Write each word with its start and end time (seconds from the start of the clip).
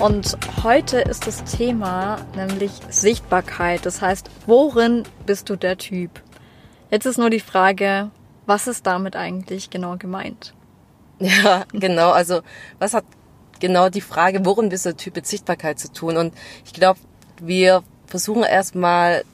Und 0.00 0.36
heute 0.62 0.98
ist 0.98 1.26
das 1.26 1.44
Thema 1.44 2.18
nämlich 2.34 2.72
Sichtbarkeit. 2.90 3.86
Das 3.86 4.02
heißt, 4.02 4.28
worin 4.46 5.04
bist 5.24 5.48
du 5.48 5.56
der 5.56 5.78
Typ? 5.78 6.10
Jetzt 6.90 7.06
ist 7.06 7.16
nur 7.16 7.30
die 7.30 7.40
Frage, 7.40 8.10
was 8.46 8.66
ist 8.66 8.86
damit 8.86 9.16
eigentlich 9.16 9.70
genau 9.70 9.96
gemeint? 9.96 10.54
Ja, 11.20 11.64
genau. 11.72 12.10
Also, 12.10 12.40
was 12.80 12.92
hat 12.92 13.04
genau 13.60 13.88
die 13.88 14.00
Frage, 14.00 14.44
worin 14.44 14.68
bist 14.68 14.84
du 14.84 14.90
der 14.90 14.96
Typ 14.96 15.14
mit 15.14 15.26
Sichtbarkeit 15.26 15.78
zu 15.78 15.92
tun? 15.92 16.16
Und 16.16 16.34
ich 16.64 16.72
glaube, 16.72 16.98
wir 17.40 17.84
versuchen 18.06 18.42
erstmal 18.42 19.24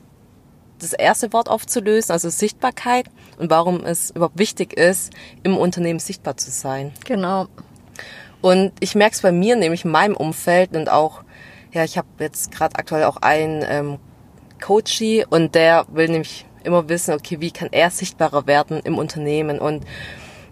das 0.79 0.93
erste 0.93 1.33
Wort 1.33 1.49
aufzulösen, 1.49 2.13
also 2.13 2.29
Sichtbarkeit 2.29 3.07
und 3.39 3.51
warum 3.51 3.85
es 3.85 4.11
überhaupt 4.11 4.39
wichtig 4.39 4.75
ist, 4.75 5.13
im 5.43 5.57
Unternehmen 5.57 5.99
sichtbar 5.99 6.37
zu 6.37 6.51
sein. 6.51 6.93
Genau. 7.07 7.49
Und 8.41 8.73
ich 8.81 8.95
merke 8.95 9.15
es 9.15 9.23
bei 9.23 9.33
mir, 9.33 9.57
nämlich 9.57 9.85
in 9.85 9.91
meinem 9.91 10.17
Umfeld 10.17 10.75
und 10.75 10.91
auch, 10.91 11.23
ja, 11.73 11.85
ich 11.85 11.99
habe 11.99 12.09
jetzt 12.21 12.51
gerade 12.53 12.77
aktuell 12.77 13.05
auch 13.05 13.19
einen 13.19 13.65
ähm, 13.69 13.99
Coachie 14.61 15.25
und 15.29 15.55
der 15.55 15.87
will 15.89 16.09
nämlich 16.09 16.47
immer 16.65 16.89
wissen, 16.89 17.15
okay, 17.15 17.41
wie 17.41 17.51
kann 17.51 17.69
er 17.73 17.91
sichtbarer 17.91 18.47
werden 18.47 18.81
im 18.81 18.99
Unternehmen? 18.99 19.59
Und 19.59 19.85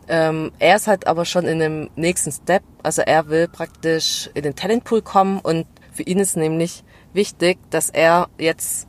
ähm, 0.09 0.53
er 0.59 0.77
ist 0.77 0.87
halt 0.87 1.07
aber 1.07 1.25
schon 1.25 1.45
in 1.47 1.59
dem 1.59 1.91
nächsten 1.97 2.33
Step, 2.33 2.63
also 2.83 3.03
er 3.03 3.29
will 3.29 3.49
praktisch 3.49 4.31
in 4.35 4.43
den 4.43 4.57
Talentpool 4.57 5.03
kommen 5.03 5.39
und 5.41 5.67
für 5.93 6.03
ihn 6.03 6.19
ist 6.19 6.37
nämlich 6.37 6.83
wichtig, 7.13 7.59
dass 7.71 7.91
er 7.91 8.29
jetzt 8.39 8.89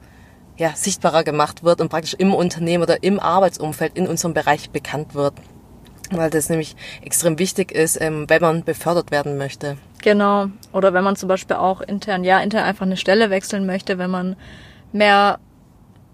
ja, 0.58 0.74
sichtbarer 0.76 1.24
gemacht 1.24 1.64
wird 1.64 1.82
und 1.82 1.90
praktisch 1.90 2.14
im 2.14 2.34
Unternehmen 2.34 2.84
oder 2.84 3.04
im 3.04 3.20
Arbeitsumfeld 3.20 3.98
in 3.98 4.08
unserem 4.08 4.34
Bereich 4.34 4.70
bekannt 4.70 5.16
wird 5.16 5.34
weil 6.12 6.30
das 6.30 6.50
nämlich 6.50 6.76
extrem 7.02 7.40
wichtig 7.40 7.72
ist, 7.72 8.00
ähm, 8.02 8.26
wenn 8.28 8.42
man 8.42 8.64
befördert 8.64 9.12
werden 9.12 9.38
möchte. 9.38 9.78
Genau. 10.02 10.48
Oder 10.72 10.94
wenn 10.94 11.04
man 11.04 11.16
zum 11.16 11.30
Beispiel 11.30 11.58
auch 11.58 11.82
intern, 11.82 12.24
ja, 12.24 12.40
intern 12.40 12.64
einfach 12.64 12.86
eine 12.86 12.98
Stelle 12.98 13.30
wechseln 13.30 13.66
möchte, 13.66 13.98
wenn 13.98 14.10
man 14.10 14.36
mehr, 14.92 15.40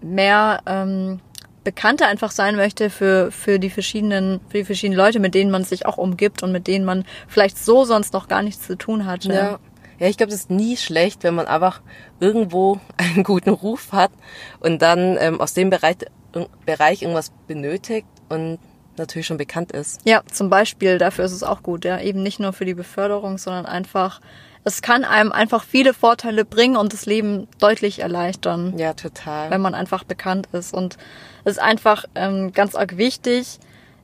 mehr 0.00 0.60
ähm, 0.66 1.20
bekannter 1.64 2.06
einfach 2.06 2.30
sein 2.30 2.56
möchte 2.56 2.90
für, 2.90 3.30
für 3.32 3.58
die 3.58 3.70
verschiedenen, 3.70 4.40
für 4.48 4.58
die 4.58 4.64
verschiedenen 4.64 4.98
Leute, 4.98 5.18
mit 5.18 5.34
denen 5.34 5.50
man 5.50 5.64
sich 5.64 5.86
auch 5.86 5.96
umgibt 5.96 6.42
und 6.42 6.52
mit 6.52 6.66
denen 6.66 6.84
man 6.84 7.04
vielleicht 7.26 7.58
so 7.58 7.84
sonst 7.84 8.12
noch 8.12 8.28
gar 8.28 8.42
nichts 8.42 8.66
zu 8.66 8.76
tun 8.76 9.06
hatte. 9.06 9.32
Ja. 9.32 9.58
Ja, 9.98 10.08
ich 10.08 10.18
glaube, 10.18 10.30
es 10.32 10.40
ist 10.40 10.50
nie 10.50 10.76
schlecht, 10.76 11.24
wenn 11.24 11.34
man 11.34 11.46
einfach 11.46 11.80
irgendwo 12.20 12.80
einen 12.98 13.24
guten 13.24 13.50
Ruf 13.50 13.92
hat 13.92 14.10
und 14.60 14.82
dann 14.82 15.16
ähm, 15.18 15.40
aus 15.40 15.54
dem 15.54 15.70
Bereich, 15.70 15.96
Bereich 16.66 17.02
irgendwas 17.02 17.32
benötigt 17.46 18.06
und 18.28 18.58
natürlich 18.98 19.26
schon 19.26 19.36
bekannt 19.36 19.72
ist. 19.72 20.00
Ja, 20.04 20.22
zum 20.30 20.50
Beispiel 20.50 20.98
dafür 20.98 21.24
ist 21.24 21.32
es 21.32 21.42
auch 21.42 21.62
gut, 21.62 21.84
ja, 21.84 22.00
eben 22.00 22.22
nicht 22.22 22.40
nur 22.40 22.52
für 22.52 22.64
die 22.64 22.74
Beförderung, 22.74 23.38
sondern 23.38 23.66
einfach, 23.66 24.20
es 24.64 24.82
kann 24.82 25.04
einem 25.04 25.32
einfach 25.32 25.64
viele 25.64 25.94
Vorteile 25.94 26.44
bringen 26.44 26.76
und 26.76 26.92
das 26.92 27.06
Leben 27.06 27.48
deutlich 27.58 28.00
erleichtern. 28.00 28.78
Ja, 28.78 28.94
total. 28.94 29.50
Wenn 29.50 29.60
man 29.60 29.74
einfach 29.74 30.04
bekannt 30.04 30.48
ist 30.52 30.74
und 30.74 30.96
es 31.44 31.52
ist 31.52 31.62
einfach 31.62 32.04
ähm, 32.14 32.52
ganz 32.52 32.74
arg 32.74 32.96
wichtig, 32.96 33.58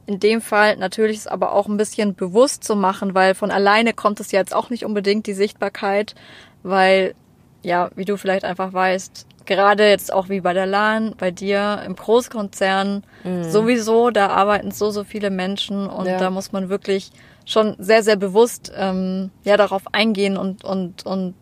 in 0.06 0.18
dem 0.18 0.40
Fall 0.40 0.76
natürlich 0.76 1.18
ist 1.18 1.30
aber 1.30 1.52
auch 1.52 1.68
ein 1.68 1.76
bisschen 1.76 2.14
bewusst 2.14 2.64
zu 2.64 2.74
machen, 2.74 3.14
weil 3.14 3.34
von 3.34 3.50
alleine 3.50 3.92
kommt 3.92 4.20
es 4.20 4.32
jetzt 4.32 4.54
auch 4.54 4.68
nicht 4.68 4.84
unbedingt 4.84 5.26
die 5.26 5.34
Sichtbarkeit, 5.34 6.14
weil 6.62 7.14
ja, 7.62 7.90
wie 7.94 8.04
du 8.04 8.16
vielleicht 8.16 8.44
einfach 8.44 8.72
weißt, 8.72 9.26
gerade 9.46 9.88
jetzt 9.88 10.12
auch 10.12 10.28
wie 10.28 10.40
bei 10.40 10.52
der 10.52 10.66
LAN, 10.66 11.14
bei 11.18 11.30
dir 11.30 11.82
im 11.86 11.96
Großkonzern, 11.96 13.04
mhm. 13.24 13.44
sowieso, 13.44 14.10
da 14.10 14.28
arbeiten 14.28 14.70
so, 14.70 14.90
so 14.90 15.04
viele 15.04 15.30
Menschen 15.30 15.88
und 15.88 16.06
ja. 16.06 16.18
da 16.18 16.30
muss 16.30 16.52
man 16.52 16.68
wirklich 16.68 17.10
schon 17.44 17.76
sehr, 17.78 18.02
sehr 18.02 18.16
bewusst 18.16 18.72
ähm, 18.76 19.30
ja 19.44 19.56
darauf 19.56 19.82
eingehen 19.92 20.36
und, 20.36 20.64
und, 20.64 21.04
und 21.04 21.34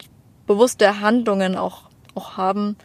bewusste 0.47 1.00
Handlungen 1.00 1.56
auch, 1.56 1.83
auch 2.15 2.37
haben, 2.37 2.77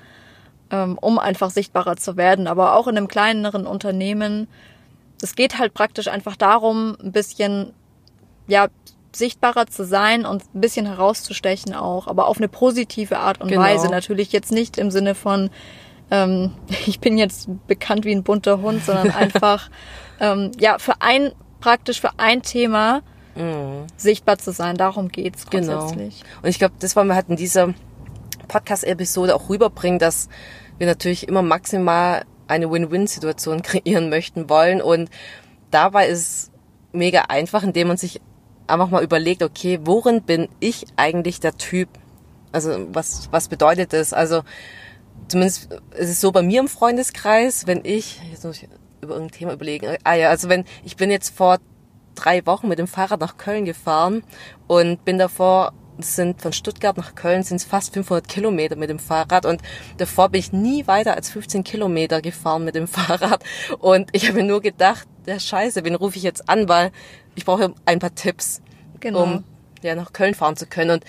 ähm, 0.70 0.98
um 1.00 1.18
einfach 1.20 1.50
sichtbarer 1.50 1.96
zu 1.96 2.18
werden. 2.18 2.48
Aber 2.48 2.76
auch 2.76 2.88
in 2.88 2.98
einem 2.98 3.08
kleineren 3.08 3.66
Unternehmen, 3.66 4.48
es 5.22 5.36
geht 5.36 5.58
halt 5.58 5.74
praktisch 5.74 6.08
einfach 6.08 6.36
darum, 6.36 6.98
ein 7.02 7.12
bisschen 7.12 7.74
ja 8.48 8.68
sichtbarer 9.16 9.68
zu 9.68 9.86
sein 9.86 10.26
und 10.26 10.44
ein 10.54 10.62
bisschen 10.62 10.86
herauszustechen 10.86 11.74
auch, 11.74 12.08
aber 12.08 12.28
auf 12.28 12.38
eine 12.38 12.48
positive 12.48 13.18
Art 13.18 13.42
und 13.42 13.50
genau. 13.50 13.62
Weise. 13.62 13.88
Natürlich 13.90 14.32
jetzt 14.32 14.52
nicht 14.52 14.78
im 14.78 14.92
Sinne 14.92 15.16
von, 15.16 15.50
ähm, 16.12 16.54
ich 16.86 17.00
bin 17.00 17.18
jetzt 17.18 17.50
bekannt 17.68 18.06
wie 18.06 18.14
ein 18.14 18.24
bunter 18.24 18.62
Hund, 18.62 18.84
sondern 18.84 19.12
einfach, 19.16 19.70
ähm, 20.20 20.52
ja, 20.60 20.78
für 20.80 21.02
ein, 21.02 21.32
praktisch 21.60 22.02
für 22.02 22.12
ein 22.18 22.42
Thema 22.42 23.02
mhm. 23.36 23.88
sichtbar 23.98 24.38
zu 24.38 24.52
sein. 24.52 24.78
Darum 24.78 25.10
geht's 25.10 25.50
genau. 25.50 25.80
grundsätzlich. 25.80 26.22
Genau. 26.22 26.42
Und 26.44 26.50
ich 26.50 26.60
glaube, 26.60 26.76
das 26.80 26.96
wollen 26.96 27.08
wir 27.08 27.16
halt 27.16 27.30
in 27.30 27.36
dieser 27.36 27.74
Podcast-Episode 28.48 29.36
auch 29.36 29.50
rüberbringen, 29.50 30.00
dass 30.00 30.30
wir 30.78 30.88
natürlich 30.88 31.28
immer 31.28 31.42
maximal 31.42 32.24
eine 32.48 32.72
Win-Win-Situation 32.72 33.62
kreieren 33.64 34.10
möchten 34.10 34.50
wollen 34.50 34.82
und 34.82 35.10
dabei 35.72 36.08
ist 36.08 36.20
es 36.20 36.52
mega 36.92 37.24
einfach, 37.24 37.64
indem 37.64 37.90
man 37.90 37.98
sich 37.98 38.22
einfach 38.68 38.90
mal 38.90 39.04
überlegt, 39.04 39.44
okay, 39.44 39.80
worin 39.84 40.22
bin 40.22 40.50
ich 40.60 40.86
eigentlich 40.96 41.40
der 41.40 41.58
Typ? 41.58 41.90
Also 42.52 42.88
was, 42.94 43.30
was 43.32 43.48
bedeutet 43.48 43.94
das? 43.94 44.14
Also 44.14 44.42
zumindest 45.28 45.72
ist 45.92 46.10
es 46.10 46.22
so 46.22 46.32
bei 46.32 46.42
mir 46.42 46.60
im 46.60 46.68
Freundeskreis, 46.68 47.68
wenn 47.68 47.82
ich, 47.84 48.22
jetzt 48.32 48.44
muss 48.44 48.58
ich 48.58 48.70
über 49.02 49.14
irgendein 49.16 49.38
Thema 49.38 49.54
überlegen, 49.54 49.98
ah 50.04 50.14
ja, 50.16 50.30
also 50.30 50.50
wenn, 50.50 50.66
ich 50.84 50.96
bin 50.96 51.12
jetzt 51.12 51.36
vor 51.36 51.58
drei 52.16 52.46
Wochen 52.46 52.68
mit 52.68 52.80
dem 52.80 52.88
Fahrrad 52.88 53.20
nach 53.20 53.38
Köln 53.38 53.66
gefahren 53.66 54.24
und 54.68 55.04
bin 55.06 55.18
davor 55.18 55.74
sind 55.98 56.42
von 56.42 56.52
Stuttgart 56.52 56.98
nach 56.98 57.16
Köln 57.16 57.44
sind 57.44 57.58
es 57.58 57.64
fast 57.64 57.94
500 57.94 58.28
Kilometer 58.28 58.76
mit 58.76 58.90
dem 58.90 59.00
Fahrrad 59.00 59.46
und 59.46 59.62
davor 59.98 60.30
bin 60.30 60.40
ich 60.40 60.52
nie 60.52 60.88
weiter 60.88 61.16
als 61.16 61.30
15 61.30 61.64
Kilometer 61.64 62.22
gefahren 62.22 62.66
mit 62.66 62.76
dem 62.76 62.88
Fahrrad 62.90 63.44
und 63.80 64.10
ich 64.12 64.28
habe 64.28 64.40
mir 64.40 64.48
nur 64.48 64.62
gedacht, 64.62 65.08
der 65.26 65.40
Scheiße, 65.40 65.84
wen 65.84 65.96
rufe 65.96 66.18
ich 66.18 66.24
jetzt 66.24 66.50
an, 66.50 66.68
weil 66.70 66.92
ich 67.36 67.46
brauche 67.46 67.74
ein 67.86 68.00
paar 68.00 68.16
Tipps, 68.16 68.62
genau. 69.00 69.24
um 69.24 69.44
ja 69.82 69.96
nach 69.96 70.14
Köln 70.14 70.34
fahren 70.34 70.56
zu 70.56 70.66
können 70.66 70.92
und 70.92 71.06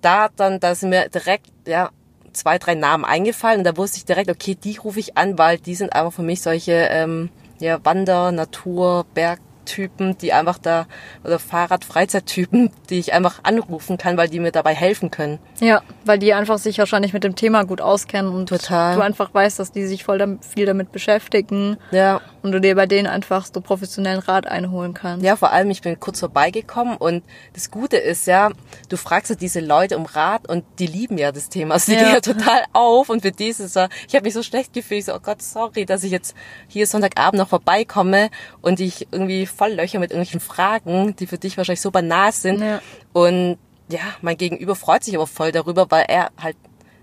da 0.00 0.28
dann, 0.34 0.60
da 0.60 0.74
sind 0.74 0.90
mir 0.90 1.08
direkt 1.08 1.46
ja 1.66 1.90
zwei, 2.32 2.58
drei 2.58 2.74
Namen 2.74 3.04
eingefallen 3.04 3.58
und 3.58 3.64
da 3.64 3.76
wusste 3.76 3.98
ich 3.98 4.04
direkt, 4.04 4.30
okay, 4.30 4.54
die 4.54 4.76
rufe 4.76 5.00
ich 5.00 5.16
an, 5.16 5.38
weil 5.38 5.58
die 5.58 5.74
sind 5.74 5.92
einfach 5.92 6.12
für 6.12 6.22
mich 6.22 6.42
solche 6.42 6.72
ähm, 6.72 7.30
ja, 7.58 7.84
Wander, 7.84 8.32
Natur, 8.32 9.04
Berg, 9.14 9.40
Typen, 9.64 10.16
die 10.18 10.32
einfach 10.32 10.58
da, 10.58 10.86
oder 11.24 11.38
Fahrrad-Freizeit-Typen, 11.38 12.70
die 12.88 12.98
ich 12.98 13.12
einfach 13.12 13.40
anrufen 13.42 13.98
kann, 13.98 14.16
weil 14.16 14.28
die 14.28 14.40
mir 14.40 14.52
dabei 14.52 14.74
helfen 14.74 15.10
können. 15.10 15.38
Ja, 15.60 15.82
weil 16.04 16.18
die 16.18 16.34
einfach 16.34 16.58
sich 16.58 16.78
wahrscheinlich 16.78 17.12
mit 17.12 17.24
dem 17.24 17.36
Thema 17.36 17.64
gut 17.64 17.80
auskennen 17.80 18.32
und 18.32 18.48
Total. 18.48 18.96
du 18.96 19.02
einfach 19.02 19.32
weißt, 19.32 19.58
dass 19.58 19.72
die 19.72 19.86
sich 19.86 20.04
voll 20.04 20.18
damit, 20.18 20.44
viel 20.44 20.66
damit 20.66 20.92
beschäftigen. 20.92 21.76
Ja. 21.90 22.20
Und 22.42 22.52
du 22.52 22.60
dir 22.60 22.74
bei 22.74 22.86
denen 22.86 23.06
einfach 23.06 23.46
so 23.52 23.60
professionellen 23.60 24.20
Rat 24.20 24.46
einholen 24.46 24.94
kannst. 24.94 25.24
Ja, 25.24 25.36
vor 25.36 25.52
allem, 25.52 25.70
ich 25.70 25.82
bin 25.82 26.00
kurz 26.00 26.20
vorbeigekommen 26.20 26.96
und 26.96 27.22
das 27.52 27.70
Gute 27.70 27.98
ist 27.98 28.26
ja, 28.26 28.50
du 28.88 28.96
fragst 28.96 29.30
ja 29.30 29.36
diese 29.36 29.60
Leute 29.60 29.98
um 29.98 30.06
Rat 30.06 30.48
und 30.48 30.64
die 30.78 30.86
lieben 30.86 31.18
ja 31.18 31.32
das 31.32 31.50
Thema. 31.50 31.78
Sie 31.78 31.94
ja. 31.94 32.00
gehen 32.00 32.12
ja 32.14 32.20
total 32.20 32.64
auf 32.72 33.10
und 33.10 33.22
für 33.22 33.32
dieses, 33.32 33.76
ich 34.08 34.14
habe 34.14 34.22
mich 34.22 34.34
so 34.34 34.42
schlecht 34.42 34.72
gefühlt, 34.72 35.00
ich 35.00 35.06
so, 35.06 35.14
oh 35.14 35.20
Gott, 35.22 35.42
sorry, 35.42 35.84
dass 35.84 36.02
ich 36.02 36.12
jetzt 36.12 36.34
hier 36.68 36.86
Sonntagabend 36.86 37.38
noch 37.38 37.48
vorbeikomme 37.48 38.30
und 38.62 38.80
ich 38.80 39.08
irgendwie 39.10 39.46
voll 39.50 39.72
Löcher 39.72 39.98
mit 39.98 40.10
irgendwelchen 40.10 40.40
Fragen, 40.40 41.14
die 41.16 41.26
für 41.26 41.38
dich 41.38 41.56
wahrscheinlich 41.56 41.80
so 41.80 41.90
banal 41.90 42.32
sind. 42.32 42.62
Ja. 42.62 42.80
Und 43.12 43.58
ja, 43.88 44.00
mein 44.22 44.36
Gegenüber 44.36 44.76
freut 44.76 45.04
sich 45.04 45.16
aber 45.16 45.26
voll 45.26 45.52
darüber, 45.52 45.90
weil 45.90 46.04
er 46.08 46.30
halt 46.40 46.56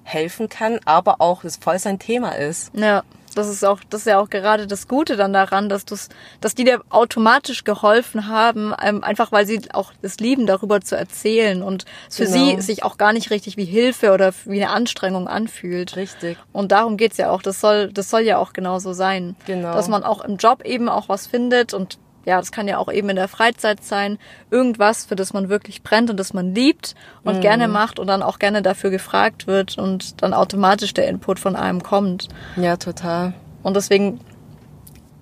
helfen 0.03 0.47
kann, 0.49 0.79
aber 0.85 1.19
auch 1.19 1.43
es 1.43 1.57
voll 1.57 1.79
sein 1.79 1.99
Thema 1.99 2.31
ist. 2.31 2.71
Ja, 2.73 3.03
das 3.37 3.49
ist 3.49 3.63
auch, 3.63 3.79
das 3.89 4.01
ist 4.01 4.07
ja 4.07 4.19
auch 4.19 4.29
gerade 4.29 4.67
das 4.67 4.87
Gute 4.87 5.15
dann 5.15 5.31
daran, 5.31 5.69
dass 5.69 5.85
du's, 5.85 6.09
dass 6.41 6.55
die 6.55 6.63
dir 6.63 6.81
automatisch 6.89 7.63
geholfen 7.63 8.27
haben, 8.27 8.73
ähm, 8.81 9.03
einfach 9.03 9.31
weil 9.31 9.45
sie 9.45 9.61
auch 9.73 9.93
es 10.01 10.17
lieben, 10.19 10.47
darüber 10.47 10.81
zu 10.81 10.97
erzählen 10.97 11.61
und 11.61 11.85
für 12.09 12.25
genau. 12.25 12.55
sie 12.55 12.61
sich 12.61 12.83
auch 12.83 12.97
gar 12.97 13.13
nicht 13.13 13.29
richtig 13.29 13.57
wie 13.57 13.65
Hilfe 13.65 14.11
oder 14.11 14.33
wie 14.45 14.61
eine 14.63 14.71
Anstrengung 14.71 15.27
anfühlt. 15.27 15.95
Richtig. 15.95 16.37
Und 16.51 16.71
darum 16.71 16.97
geht's 16.97 17.17
ja 17.17 17.29
auch. 17.29 17.41
Das 17.41 17.61
soll, 17.61 17.91
das 17.93 18.09
soll 18.09 18.21
ja 18.21 18.37
auch 18.37 18.53
genauso 18.53 18.93
sein. 18.93 19.35
Genau. 19.45 19.73
Dass 19.73 19.87
man 19.87 20.03
auch 20.03 20.23
im 20.23 20.37
Job 20.37 20.63
eben 20.65 20.89
auch 20.89 21.07
was 21.09 21.27
findet 21.27 21.73
und 21.73 21.99
ja, 22.27 22.39
das 22.39 22.51
kann 22.51 22.67
ja 22.67 22.77
auch 22.77 22.91
eben 22.91 23.07
in 23.07 23.15
der 23.15 23.29
Freizeit 23.29 23.85
sein, 23.85 24.19
irgendwas, 24.51 25.05
für 25.05 25.15
das 25.15 25.31
man 25.31 25.47
wirklich 25.47 25.81
brennt 25.81 26.09
und 26.09 26.17
das 26.17 26.33
man 26.33 26.53
liebt 26.53 26.93
und 27.23 27.37
mhm. 27.37 27.41
gerne 27.41 27.69
macht 27.69 27.99
und 27.99 28.07
dann 28.07 28.21
auch 28.21 28.37
gerne 28.37 28.61
dafür 28.61 28.89
gefragt 28.89 29.47
wird 29.47 29.77
und 29.77 30.21
dann 30.21 30.33
automatisch 30.33 30.93
der 30.93 31.07
Input 31.07 31.39
von 31.39 31.55
einem 31.55 31.81
kommt. 31.81 32.27
Ja, 32.57 32.75
total. 32.75 33.33
Und 33.63 33.77
deswegen 33.77 34.19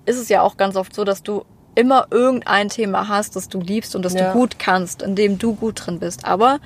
ist 0.04 0.18
es 0.18 0.28
ja 0.28 0.42
auch 0.42 0.56
ganz 0.56 0.74
oft 0.74 0.92
so, 0.96 1.04
dass 1.04 1.22
du 1.22 1.44
immer 1.76 2.08
irgendein 2.10 2.70
Thema 2.70 3.06
hast, 3.06 3.36
das 3.36 3.48
du 3.48 3.60
liebst 3.60 3.94
und 3.94 4.04
das 4.04 4.14
ja. 4.14 4.32
du 4.32 4.38
gut 4.40 4.58
kannst, 4.58 5.00
in 5.00 5.14
dem 5.14 5.38
du 5.38 5.54
gut 5.54 5.86
drin 5.86 6.00
bist. 6.00 6.24
Aber 6.24 6.58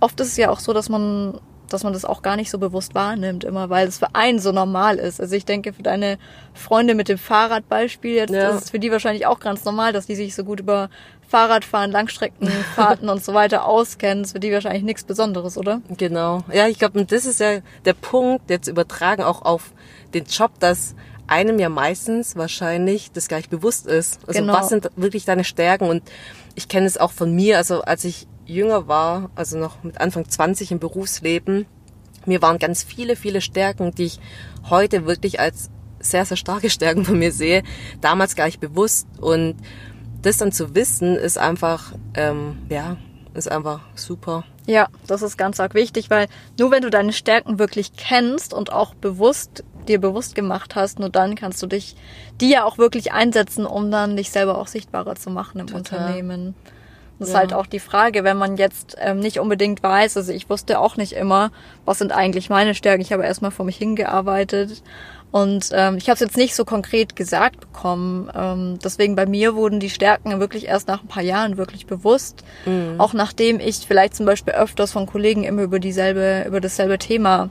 oft 0.00 0.18
ist 0.20 0.28
es 0.28 0.36
ja 0.38 0.48
auch 0.48 0.60
so, 0.60 0.72
dass 0.72 0.88
man 0.88 1.38
dass 1.72 1.84
man 1.84 1.92
das 1.92 2.04
auch 2.04 2.22
gar 2.22 2.36
nicht 2.36 2.50
so 2.50 2.58
bewusst 2.58 2.94
wahrnimmt 2.94 3.44
immer, 3.44 3.70
weil 3.70 3.88
es 3.88 3.98
für 3.98 4.14
einen 4.14 4.38
so 4.38 4.52
normal 4.52 4.96
ist. 4.96 5.20
Also 5.20 5.34
ich 5.34 5.44
denke, 5.44 5.72
für 5.72 5.82
deine 5.82 6.18
Freunde 6.54 6.94
mit 6.94 7.08
dem 7.08 7.18
Fahrradbeispiel 7.18 8.14
jetzt 8.14 8.32
ja. 8.32 8.50
ist 8.50 8.64
es 8.64 8.70
für 8.70 8.78
die 8.78 8.90
wahrscheinlich 8.90 9.26
auch 9.26 9.40
ganz 9.40 9.64
normal, 9.64 9.92
dass 9.92 10.06
die 10.06 10.14
sich 10.14 10.34
so 10.34 10.44
gut 10.44 10.60
über 10.60 10.90
Fahrradfahren, 11.28 11.90
Langstreckenfahrten 11.90 13.08
und 13.10 13.24
so 13.24 13.34
weiter 13.34 13.66
auskennen. 13.66 14.22
Das 14.22 14.28
ist 14.28 14.32
für 14.32 14.40
die 14.40 14.52
wahrscheinlich 14.52 14.82
nichts 14.82 15.04
Besonderes, 15.04 15.56
oder? 15.56 15.80
Genau. 15.96 16.44
Ja, 16.52 16.68
ich 16.68 16.78
glaube, 16.78 17.04
das 17.04 17.24
ist 17.24 17.40
ja 17.40 17.60
der 17.84 17.94
Punkt, 17.94 18.50
jetzt 18.50 18.68
übertragen 18.68 19.22
auch 19.22 19.42
auf 19.42 19.72
den 20.12 20.24
Job, 20.24 20.52
dass 20.60 20.94
einem 21.26 21.58
ja 21.58 21.70
meistens 21.70 22.36
wahrscheinlich 22.36 23.10
das 23.12 23.28
gar 23.28 23.38
nicht 23.38 23.48
bewusst 23.48 23.86
ist. 23.86 24.20
Also 24.26 24.40
genau. 24.40 24.52
was 24.52 24.68
sind 24.68 24.90
wirklich 24.96 25.24
deine 25.24 25.44
Stärken? 25.44 25.88
Und 25.88 26.02
ich 26.54 26.68
kenne 26.68 26.86
es 26.86 26.98
auch 26.98 27.12
von 27.12 27.34
mir, 27.34 27.58
also 27.58 27.82
als 27.82 28.04
ich 28.04 28.26
jünger 28.46 28.88
war, 28.88 29.30
also 29.34 29.58
noch 29.58 29.82
mit 29.82 30.00
Anfang 30.00 30.28
20 30.28 30.72
im 30.72 30.78
Berufsleben, 30.78 31.66
mir 32.26 32.42
waren 32.42 32.58
ganz 32.58 32.82
viele, 32.82 33.16
viele 33.16 33.40
Stärken, 33.40 33.92
die 33.92 34.04
ich 34.04 34.20
heute 34.68 35.06
wirklich 35.06 35.40
als 35.40 35.70
sehr, 35.98 36.24
sehr 36.24 36.36
starke 36.36 36.70
Stärken 36.70 37.04
von 37.04 37.18
mir 37.18 37.32
sehe, 37.32 37.62
damals 38.00 38.36
gar 38.36 38.46
nicht 38.46 38.60
bewusst. 38.60 39.06
Und 39.20 39.56
das 40.22 40.36
dann 40.36 40.52
zu 40.52 40.74
wissen, 40.74 41.16
ist 41.16 41.38
einfach, 41.38 41.92
ähm, 42.14 42.58
ja, 42.68 42.96
ist 43.34 43.50
einfach 43.50 43.80
super. 43.94 44.44
Ja, 44.66 44.88
das 45.06 45.22
ist 45.22 45.36
ganz 45.36 45.58
arg 45.58 45.74
wichtig, 45.74 46.08
weil 46.10 46.28
nur 46.58 46.70
wenn 46.70 46.82
du 46.82 46.90
deine 46.90 47.12
Stärken 47.12 47.58
wirklich 47.58 47.96
kennst 47.96 48.54
und 48.54 48.72
auch 48.72 48.94
bewusst 48.94 49.64
dir 49.88 50.00
bewusst 50.00 50.34
gemacht 50.34 50.76
hast, 50.76 51.00
nur 51.00 51.10
dann 51.10 51.34
kannst 51.34 51.60
du 51.62 51.66
dich 51.66 51.96
die 52.40 52.50
ja 52.50 52.64
auch 52.64 52.78
wirklich 52.78 53.12
einsetzen, 53.12 53.66
um 53.66 53.90
dann 53.90 54.16
dich 54.16 54.30
selber 54.30 54.58
auch 54.58 54.68
sichtbarer 54.68 55.16
zu 55.16 55.30
machen 55.30 55.60
im 55.60 55.66
Total. 55.66 55.78
Unternehmen. 55.78 56.54
Das 57.22 57.30
ja. 57.30 57.34
ist 57.34 57.38
halt 57.38 57.54
auch 57.54 57.66
die 57.66 57.78
Frage, 57.78 58.24
wenn 58.24 58.36
man 58.36 58.56
jetzt 58.56 58.96
ähm, 58.98 59.20
nicht 59.20 59.38
unbedingt 59.38 59.82
weiß, 59.82 60.16
also 60.16 60.32
ich 60.32 60.50
wusste 60.50 60.80
auch 60.80 60.96
nicht 60.96 61.12
immer, 61.12 61.52
was 61.84 61.98
sind 61.98 62.10
eigentlich 62.10 62.50
meine 62.50 62.74
Stärken. 62.74 63.00
Ich 63.00 63.12
habe 63.12 63.24
erstmal 63.24 63.52
vor 63.52 63.64
mich 63.64 63.76
hingearbeitet 63.76 64.82
und 65.30 65.70
ähm, 65.72 65.96
ich 65.98 66.08
habe 66.08 66.14
es 66.14 66.20
jetzt 66.20 66.36
nicht 66.36 66.56
so 66.56 66.64
konkret 66.64 67.14
gesagt 67.14 67.60
bekommen. 67.60 68.28
Ähm, 68.34 68.78
deswegen 68.84 69.14
bei 69.14 69.24
mir 69.24 69.54
wurden 69.54 69.78
die 69.78 69.88
Stärken 69.88 70.40
wirklich 70.40 70.66
erst 70.66 70.88
nach 70.88 71.02
ein 71.02 71.08
paar 71.08 71.22
Jahren 71.22 71.56
wirklich 71.56 71.86
bewusst. 71.86 72.42
Mhm. 72.66 72.96
Auch 72.98 73.12
nachdem 73.14 73.60
ich 73.60 73.78
vielleicht 73.86 74.16
zum 74.16 74.26
Beispiel 74.26 74.54
öfters 74.54 74.90
von 74.90 75.06
Kollegen 75.06 75.44
immer 75.44 75.62
über 75.62 75.78
dieselbe, 75.78 76.44
über 76.46 76.60
dasselbe 76.60 76.98
Thema 76.98 77.50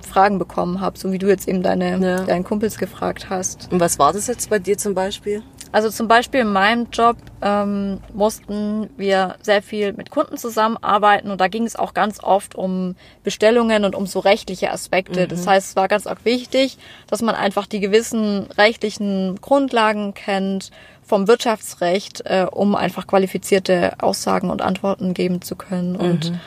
Fragen 0.00 0.38
bekommen 0.38 0.80
habe, 0.80 0.98
so 0.98 1.12
wie 1.12 1.18
du 1.18 1.28
jetzt 1.28 1.46
eben 1.46 1.62
deine, 1.62 1.98
ja. 1.98 2.24
deinen 2.24 2.44
Kumpels 2.44 2.76
gefragt 2.78 3.30
hast. 3.30 3.68
Und 3.70 3.78
was 3.78 3.98
war 3.98 4.12
das 4.12 4.26
jetzt 4.26 4.50
bei 4.50 4.58
dir 4.58 4.76
zum 4.76 4.94
Beispiel? 4.94 5.42
Also 5.72 5.88
zum 5.88 6.06
Beispiel 6.06 6.40
in 6.40 6.52
meinem 6.52 6.88
Job 6.92 7.16
ähm, 7.40 8.00
mussten 8.12 8.90
wir 8.98 9.36
sehr 9.40 9.62
viel 9.62 9.94
mit 9.94 10.10
Kunden 10.10 10.36
zusammenarbeiten 10.36 11.30
und 11.30 11.40
da 11.40 11.48
ging 11.48 11.64
es 11.64 11.76
auch 11.76 11.94
ganz 11.94 12.22
oft 12.22 12.54
um 12.54 12.94
Bestellungen 13.24 13.86
und 13.86 13.94
um 13.94 14.06
so 14.06 14.18
rechtliche 14.20 14.70
Aspekte. 14.70 15.22
Mhm. 15.22 15.28
Das 15.28 15.46
heißt, 15.46 15.70
es 15.70 15.76
war 15.76 15.88
ganz 15.88 16.06
auch 16.06 16.24
wichtig, 16.24 16.76
dass 17.06 17.22
man 17.22 17.34
einfach 17.34 17.66
die 17.66 17.80
gewissen 17.80 18.46
rechtlichen 18.58 19.40
Grundlagen 19.40 20.12
kennt 20.12 20.70
vom 21.02 21.26
Wirtschaftsrecht, 21.26 22.20
äh, 22.26 22.46
um 22.50 22.74
einfach 22.74 23.06
qualifizierte 23.06 23.94
Aussagen 23.98 24.50
und 24.50 24.60
Antworten 24.60 25.14
geben 25.14 25.40
zu 25.40 25.56
können. 25.56 25.96
Und 25.96 26.32
mhm. 26.32 26.40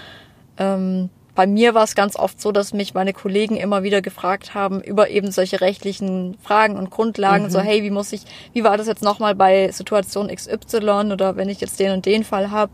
ähm, 0.59 1.09
bei 1.35 1.45
mir 1.45 1.73
war 1.73 1.83
es 1.83 1.95
ganz 1.95 2.15
oft 2.15 2.41
so, 2.41 2.51
dass 2.51 2.73
mich 2.73 2.93
meine 2.93 3.13
Kollegen 3.13 3.57
immer 3.57 3.83
wieder 3.83 4.01
gefragt 4.01 4.53
haben 4.53 4.81
über 4.81 5.09
eben 5.09 5.31
solche 5.31 5.59
rechtlichen 5.61 6.37
Fragen 6.41 6.77
und 6.77 6.89
Grundlagen, 6.89 7.45
mhm. 7.45 7.49
so 7.49 7.59
hey, 7.59 7.83
wie 7.83 7.91
muss 7.91 8.13
ich, 8.13 8.21
wie 8.53 8.63
war 8.63 8.77
das 8.77 8.87
jetzt 8.87 9.03
nochmal 9.03 9.35
bei 9.35 9.69
Situation 9.71 10.33
XY 10.33 11.11
oder 11.11 11.35
wenn 11.35 11.49
ich 11.49 11.59
jetzt 11.59 11.79
den 11.79 11.91
und 11.91 12.05
den 12.05 12.23
Fall 12.23 12.51
habe, 12.51 12.71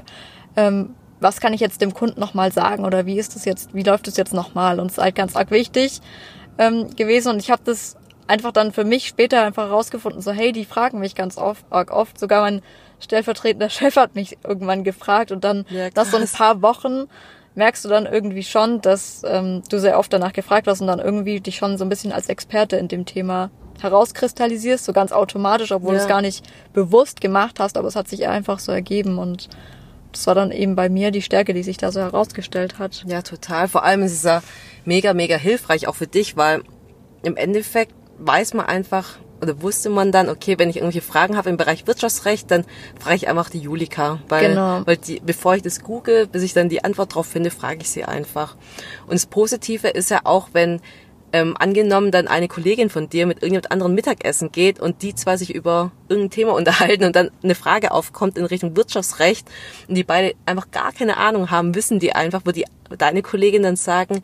ähm, 0.56 0.94
was 1.20 1.40
kann 1.40 1.54
ich 1.54 1.60
jetzt 1.60 1.82
dem 1.82 1.94
Kunden 1.94 2.20
nochmal 2.20 2.52
sagen 2.52 2.86
oder 2.86 3.06
wie 3.06 3.18
ist 3.18 3.36
das 3.36 3.46
jetzt, 3.46 3.74
wie 3.74 3.84
läuft 3.84 4.08
das 4.08 4.18
jetzt 4.18 4.34
nochmal? 4.34 4.80
Und 4.80 4.88
es 4.88 4.98
ist 4.98 5.04
halt 5.04 5.16
ganz 5.16 5.36
arg 5.36 5.52
wichtig 5.52 6.02
ähm, 6.58 6.96
gewesen. 6.96 7.34
Und 7.34 7.40
ich 7.40 7.52
habe 7.52 7.62
das 7.64 7.96
einfach 8.28 8.52
dann 8.52 8.72
für 8.72 8.84
mich 8.84 9.08
später 9.08 9.44
einfach 9.44 9.68
herausgefunden, 9.68 10.22
so 10.22 10.32
hey, 10.32 10.52
die 10.52 10.66
fragen 10.66 11.00
mich 11.00 11.16
ganz 11.16 11.38
oft, 11.38 11.64
arg 11.70 11.92
oft, 11.92 12.20
sogar 12.20 12.42
mein 12.42 12.62
stellvertretender 13.00 13.70
Chef 13.72 13.96
hat 13.96 14.16
mich 14.16 14.38
irgendwann 14.44 14.84
gefragt 14.84 15.32
und 15.32 15.44
dann 15.44 15.66
ja, 15.70 15.90
nach 15.96 16.06
so 16.06 16.18
ein 16.18 16.28
paar 16.28 16.62
Wochen 16.62 17.08
merkst 17.56 17.84
du 17.84 17.90
dann 17.90 18.06
irgendwie 18.06 18.44
schon, 18.44 18.82
dass 18.82 19.24
ähm, 19.26 19.62
du 19.70 19.80
sehr 19.80 20.00
oft 20.00 20.12
danach 20.14 20.34
gefragt 20.34 20.68
hast 20.68 20.82
und 20.82 20.88
dann 20.88 21.00
irgendwie 21.00 21.40
dich 21.40 21.58
schon 21.58 21.78
so 21.78 21.86
ein 21.86 21.90
bisschen 21.90 22.12
als 22.12 22.30
Experte 22.30 22.78
in 22.78 22.88
dem 22.88 23.06
Thema 23.06 23.52
herauskristallisierst, 23.82 24.86
so 24.86 24.94
ganz 24.94 25.12
automatisch, 25.12 25.72
obwohl 25.72 25.94
ja. 25.94 26.00
du 26.00 26.04
es 26.04 26.08
gar 26.08 26.22
nicht 26.22 26.46
bewusst 26.74 27.20
gemacht 27.20 27.60
hast, 27.60 27.78
aber 27.78 27.88
es 27.88 27.96
hat 27.96 28.08
sich 28.08 28.28
einfach 28.28 28.60
so 28.60 28.72
ergeben 28.72 29.18
und 29.18 29.50
das 30.12 30.28
war 30.28 30.36
dann 30.36 30.52
eben 30.52 30.76
bei 30.76 30.90
mir 30.90 31.12
die 31.12 31.22
Stärke, 31.22 31.54
die 31.54 31.64
sich 31.64 31.78
da 31.78 31.92
so 31.92 32.00
herausgestellt 32.00 32.80
hat. 32.80 33.04
Ja, 33.08 33.22
total. 33.22 33.68
Vor 33.68 33.84
allem 33.84 34.04
ist 34.04 34.12
es 34.14 34.24
ja 34.24 34.44
mega, 34.86 35.14
mega 35.14 35.38
hilfreich 35.38 35.88
auch 35.88 35.96
für 35.96 36.08
dich, 36.08 36.36
weil 36.36 36.64
im 37.24 37.38
Endeffekt 37.38 37.94
weiß 38.18 38.54
man 38.54 38.66
einfach, 38.66 39.18
oder 39.42 39.62
wusste 39.62 39.90
man 39.90 40.12
dann, 40.12 40.30
okay, 40.30 40.60
wenn 40.60 40.70
ich 40.70 40.78
irgendwelche 40.78 41.06
Fragen 41.06 41.38
habe 41.38 41.50
im 41.50 41.58
Bereich 41.58 41.88
Wirtschaftsrecht, 41.88 42.50
dann 42.52 42.66
frage 43.00 43.16
ich 43.16 43.28
einfach 43.28 43.50
die 43.50 43.60
Julika. 43.60 44.20
Weil, 44.30 44.50
genau. 44.50 44.82
weil 44.86 44.98
die, 44.98 45.20
bevor 45.20 45.56
ich 45.56 45.62
das 45.62 45.82
google, 45.82 46.28
bis 46.28 46.44
ich 46.44 46.54
dann 46.54 46.70
die 46.70 46.84
Antwort 46.84 47.16
drauf 47.16 47.28
finde, 47.28 47.52
frage 47.52 47.80
ich 47.82 47.90
sie 47.90 48.04
einfach. 48.04 48.56
Und 49.08 49.14
das 49.14 49.26
Positive 49.26 49.88
ist 49.88 50.12
ja 50.12 50.22
auch, 50.24 50.50
wenn 50.54 50.82
ähm, 51.34 51.56
angenommen 51.58 52.12
dann 52.12 52.28
eine 52.28 52.48
Kollegin 52.48 52.90
von 52.90 53.10
dir 53.10 53.26
mit 53.26 53.38
irgendjemand 53.38 53.72
anderen 53.72 53.96
Mittagessen 53.96 54.52
geht 54.52 54.80
und 54.80 55.02
die 55.02 55.16
zwei 55.16 55.38
sich 55.38 55.54
über 55.54 55.92
irgendein 56.10 56.32
Thema 56.32 56.52
unterhalten 56.56 57.06
und 57.06 57.16
dann 57.16 57.32
eine 57.44 57.56
Frage 57.56 57.92
aufkommt 57.92 58.38
in 58.38 58.46
Richtung 58.46 58.76
Wirtschaftsrecht 58.76 59.48
und 59.88 59.96
die 59.96 60.04
beide 60.04 60.36
einfach 60.46 60.72
gar 60.72 60.92
keine 60.92 61.18
Ahnung 61.18 61.50
haben, 61.52 61.76
wissen 61.76 62.00
die 62.00 62.14
einfach, 62.14 62.42
wo 62.46 62.52
die 62.52 62.66
deine 62.98 63.22
Kollegin 63.22 63.64
dann 63.64 63.76
sagen, 63.76 64.22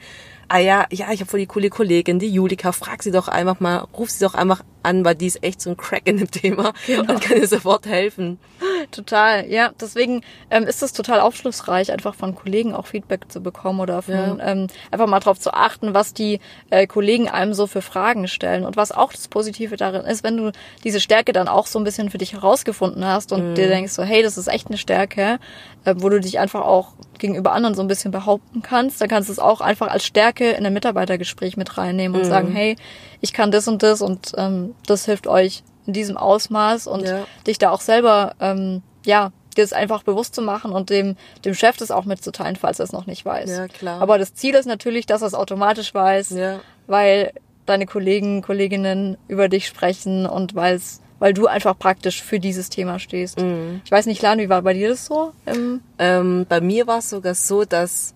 ah 0.48 0.60
ja, 0.60 0.86
ja, 0.92 1.12
ich 1.12 1.20
habe 1.20 1.30
voll 1.30 1.40
die 1.40 1.48
coole 1.48 1.70
Kollegin, 1.70 2.20
die 2.20 2.30
Julika, 2.30 2.72
frag 2.72 3.04
sie 3.04 3.12
doch 3.12 3.28
einfach 3.28 3.60
mal, 3.60 3.88
ruf 3.98 4.10
sie 4.10 4.24
doch 4.24 4.34
einfach 4.34 4.64
an, 4.84 5.04
weil 5.04 5.16
die 5.16 5.28
ist 5.28 5.44
echt 5.44 5.62
so 5.62 5.70
ein 5.70 5.78
Crack 5.78 6.04
in 6.06 6.18
dem 6.18 6.32
Thema 6.32 6.74
genau. 6.86 7.14
und 7.14 7.22
kann 7.22 7.40
dir 7.40 7.48
sofort 7.48 7.86
helfen. 7.86 8.40
Total, 8.92 9.50
ja. 9.50 9.72
Deswegen 9.80 10.22
ähm, 10.50 10.64
ist 10.64 10.82
es 10.82 10.94
total 10.94 11.20
aufschlussreich, 11.20 11.92
einfach 11.92 12.16
von 12.16 12.36
Kollegen 12.36 12.74
auch 12.74 12.86
Feedback 12.86 13.30
zu 13.30 13.42
bekommen 13.42 13.80
oder 13.80 14.02
von, 14.02 14.14
ja. 14.14 14.38
ähm, 14.40 14.68
einfach 14.92 15.08
mal 15.08 15.20
darauf 15.20 15.40
zu 15.40 15.54
achten, 15.54 15.94
was 15.94 16.14
die 16.14 16.40
äh, 16.70 16.88
Kollegen 16.88 17.28
einem 17.28 17.54
so 17.54 17.68
für 17.68 17.82
Fragen 17.82 18.28
stellen. 18.28 18.66
Und 18.66 18.78
was 18.78 18.92
auch 18.92 19.12
das 19.12 19.28
Positive 19.28 19.76
darin 19.76 20.06
ist, 20.06 20.24
wenn 20.24 20.38
du 20.38 20.52
diese 20.84 21.02
Stärke 21.02 21.34
dann 21.34 21.48
auch 21.48 21.68
so 21.68 21.80
ein 21.80 21.84
bisschen 21.84 22.10
für 22.10 22.18
dich 22.18 22.34
herausgefunden 22.34 23.06
hast 23.06 23.32
und 23.34 23.52
mhm. 23.52 23.56
dir 23.56 23.68
denkst 23.68 23.92
so, 23.92 24.04
hey, 24.04 24.24
das 24.24 24.38
ist 24.38 24.48
echt 24.48 24.68
eine 24.68 24.78
Stärke, 24.78 25.40
äh, 25.84 25.96
wo 25.98 26.10
du 26.10 26.20
dich 26.20 26.40
einfach 26.40 26.62
auch 26.62 26.94
gegenüber 27.18 27.52
anderen 27.52 27.76
so 27.76 27.82
ein 27.82 27.88
bisschen 27.88 28.12
behaupten 28.12 28.62
kannst, 28.62 29.02
dann 29.02 29.10
kannst 29.10 29.30
du 29.30 29.34
es 29.34 29.40
auch 29.40 29.60
einfach 29.62 29.88
als 29.88 30.06
Stärke 30.06 30.52
in 30.52 30.66
ein 30.66 30.74
Mitarbeitergespräch 30.74 31.58
mit 31.58 31.78
reinnehmen 31.78 32.16
und 32.16 32.26
mhm. 32.26 32.30
sagen, 32.30 32.52
hey, 32.52 32.76
ich 33.22 33.34
kann 33.34 33.52
das 33.52 33.68
und 33.68 33.84
das 33.84 34.02
und 34.02 34.34
ähm, 34.38 34.76
das 34.86 35.06
hilft 35.06 35.28
euch 35.28 35.64
in 35.88 35.94
diesem 35.94 36.18
Ausmaß 36.18 36.88
und 36.88 37.08
ja. 37.08 37.26
dich 37.48 37.58
da 37.58 37.72
auch 37.72 37.82
selber, 37.82 38.36
ähm, 38.40 38.84
ja, 39.06 39.32
dir 39.56 39.64
das 39.64 39.74
einfach 39.74 40.04
bewusst 40.04 40.36
zu 40.36 40.42
machen 40.42 40.72
und 40.72 40.90
dem, 40.90 41.16
dem 41.44 41.56
Chef 41.56 41.78
das 41.78 41.90
auch 41.90 42.06
mitzuteilen, 42.06 42.56
falls 42.56 42.80
er 42.80 42.84
es 42.84 42.92
noch 42.92 43.08
nicht 43.08 43.26
weiß. 43.26 43.50
Ja, 43.50 43.68
klar. 43.68 44.02
Aber 44.02 44.18
das 44.18 44.34
Ziel 44.36 44.54
ist 44.54 44.68
natürlich, 44.68 45.06
dass 45.06 45.22
er 45.22 45.28
es 45.28 45.34
automatisch 45.34 45.94
weiß, 45.94 46.30
ja. 46.32 46.60
weil 46.86 47.32
deine 47.66 47.86
Kollegen, 47.86 48.42
Kolleginnen 48.42 49.18
über 49.28 49.50
dich 49.50 49.68
sprechen 49.68 50.26
und 50.26 50.56
weil 50.56 50.76
es 50.76 51.02
weil 51.20 51.34
du 51.34 51.48
einfach 51.48 51.78
praktisch 51.78 52.22
für 52.22 52.40
dieses 52.40 52.70
Thema 52.70 53.00
stehst. 53.00 53.40
Mhm. 53.40 53.82
Ich 53.84 53.92
weiß 53.92 54.06
nicht, 54.06 54.22
Lan, 54.22 54.38
wie 54.38 54.50
war 54.50 54.62
bei 54.62 54.74
dir 54.74 54.90
das 54.90 55.06
so? 55.06 55.34
Ähm, 55.98 56.46
bei 56.48 56.62
mir 56.62 56.86
war 56.86 57.00
es 57.00 57.10
sogar 57.10 57.34
so, 57.34 57.66
dass 57.66 58.14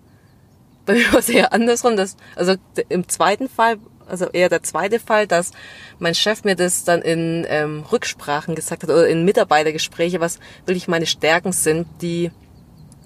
bei 0.86 0.94
mir 0.94 1.12
war 1.12 1.20
es 1.20 1.28
eher 1.28 1.52
andersrum, 1.52 1.96
dass 1.96 2.16
also 2.36 2.54
im 2.88 3.08
zweiten 3.08 3.48
Fall 3.48 3.78
also 4.12 4.26
eher 4.26 4.50
der 4.50 4.62
zweite 4.62 5.00
Fall, 5.00 5.26
dass 5.26 5.52
mein 5.98 6.14
Chef 6.14 6.44
mir 6.44 6.54
das 6.54 6.84
dann 6.84 7.00
in 7.00 7.46
ähm, 7.48 7.82
Rücksprachen 7.90 8.54
gesagt 8.54 8.82
hat 8.82 8.90
oder 8.90 9.08
in 9.08 9.24
Mitarbeitergespräche, 9.24 10.20
was 10.20 10.38
wirklich 10.66 10.86
meine 10.86 11.06
Stärken 11.06 11.52
sind, 11.52 11.86
die 12.02 12.30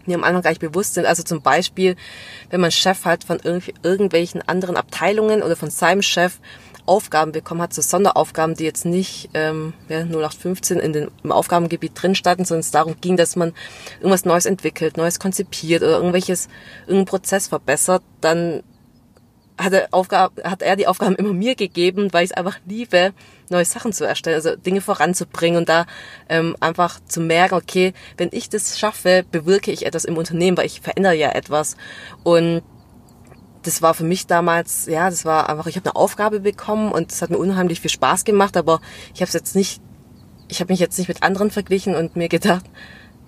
mir 0.05 0.17
am 0.17 0.25
Anfang 0.25 0.43
gar 0.43 0.51
nicht 0.51 0.61
bewusst 0.61 0.95
sind. 0.95 1.07
Also 1.07 1.23
zum 1.23 1.43
Beispiel, 1.43 1.95
wenn 2.51 2.61
mein 2.61 2.73
Chef 2.73 3.05
halt 3.05 3.25
von 3.25 3.39
irg 3.43 3.73
irgendwelchen 3.83 4.43
anderen 4.49 4.77
Abteilungen 4.77 5.43
oder 5.43 5.57
von 5.57 5.71
seinem 5.71 6.03
Chef 6.03 6.39
Aufgaben 6.87 7.33
bekommen 7.33 7.63
hat, 7.63 7.75
so 7.75 7.83
Sonderaufgaben, 7.83 8.55
die 8.55 8.65
jetzt 8.65 8.85
nicht 8.85 9.31
ähm, 9.35 9.75
ja, 9.89 10.01
0815 10.01 10.79
in 10.79 10.93
den, 10.93 11.11
im 11.25 11.33
Aufgabengebiet 11.33 11.93
drin 11.95 12.15
standen, 12.15 12.45
sondern 12.45 12.61
es 12.61 12.71
darum 12.71 12.97
ging, 13.01 13.17
dass 13.17 13.35
man 13.35 13.53
irgendwas 13.99 14.25
Neues 14.25 14.47
entwickelt, 14.47 14.97
Neues 14.97 15.19
konzipiert 15.19 15.83
oder 15.83 15.97
irgendwelches, 15.97 16.49
irgendeinen 16.83 17.07
Prozess 17.07 17.49
verbessert, 17.49 18.03
dann 18.21 18.63
hat 19.59 19.73
er, 19.73 19.89
Aufgabe, 19.91 20.43
hat 20.45 20.63
er 20.63 20.77
die 20.77 20.87
Aufgaben 20.87 21.17
immer 21.17 21.33
mir 21.33 21.55
gegeben, 21.55 22.13
weil 22.13 22.25
ich 22.25 22.31
es 22.31 22.37
einfach 22.37 22.59
liebe, 22.67 23.13
neue 23.49 23.65
Sachen 23.65 23.93
zu 23.93 24.05
erstellen, 24.05 24.37
also 24.37 24.57
Dinge 24.57 24.81
voranzubringen 24.81 25.59
und 25.59 25.69
da 25.69 25.87
ähm, 26.29 26.57
einfach 26.61 27.01
zu 27.07 27.21
merken, 27.21 27.55
okay, 27.55 27.95
wenn 28.17 28.29
ich 28.33 28.49
das 28.49 28.79
schaffe, 28.79 29.25
bewirke 29.31 29.71
ich 29.71 29.87
etwas 29.87 30.05
im 30.05 30.17
Unternehmen, 30.17 30.57
weil 30.57 30.67
ich 30.67 30.81
verändere 30.81 31.15
ja 31.15 31.31
etwas. 31.33 31.77
Und 32.23 32.63
das 33.63 33.83
war 33.83 33.95
für 33.95 34.05
mich 34.05 34.27
damals, 34.27 34.87
ja, 34.87 35.11
das 35.11 35.25
war 35.25 35.49
einfach, 35.49 35.67
ich 35.67 35.77
habe 35.77 35.89
eine 35.89 35.97
Aufgabe 35.97 36.41
bekommen 36.41 36.93
und 36.93 37.13
es 37.13 37.23
hat 37.23 37.31
mir 37.31 37.39
unheimlich 37.39 37.81
viel 37.81 37.91
Spaß 37.91 38.25
gemacht, 38.25 38.57
aber 38.57 38.81
ich 39.15 39.21
habe 39.21 39.29
es 39.29 39.35
jetzt 39.35 39.57
nicht, 39.57 39.81
ich 40.49 40.61
habe 40.61 40.73
mich 40.73 40.81
jetzt 40.81 40.99
nicht 40.99 41.09
mit 41.09 41.23
anderen 41.23 41.51
verglichen 41.51 41.97
und 41.97 42.15
mir 42.15 42.29
gedacht, 42.29 42.65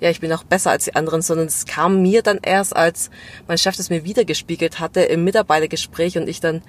ja, 0.01 0.11
ich 0.11 0.21
bin 0.21 0.33
auch 0.33 0.45
besser 0.45 0.71
als 0.71 0.85
die 0.85 0.95
anderen, 0.95 1.23
sondern 1.23 1.47
es 1.47 1.67
kam 1.67 2.03
mir 2.03 2.23
dann 2.23 2.39
erst, 2.43 2.75
als 2.77 3.11
mein 3.47 3.59
Chef 3.59 3.77
das 3.77 3.91
mir 3.91 4.05
wiedergespiegelt 4.05 4.81
hatte 4.81 5.01
im 5.01 5.25
Mitarbeitergespräch 5.25 6.17
und 6.19 6.29
ich 6.29 6.41
dann 6.41 6.63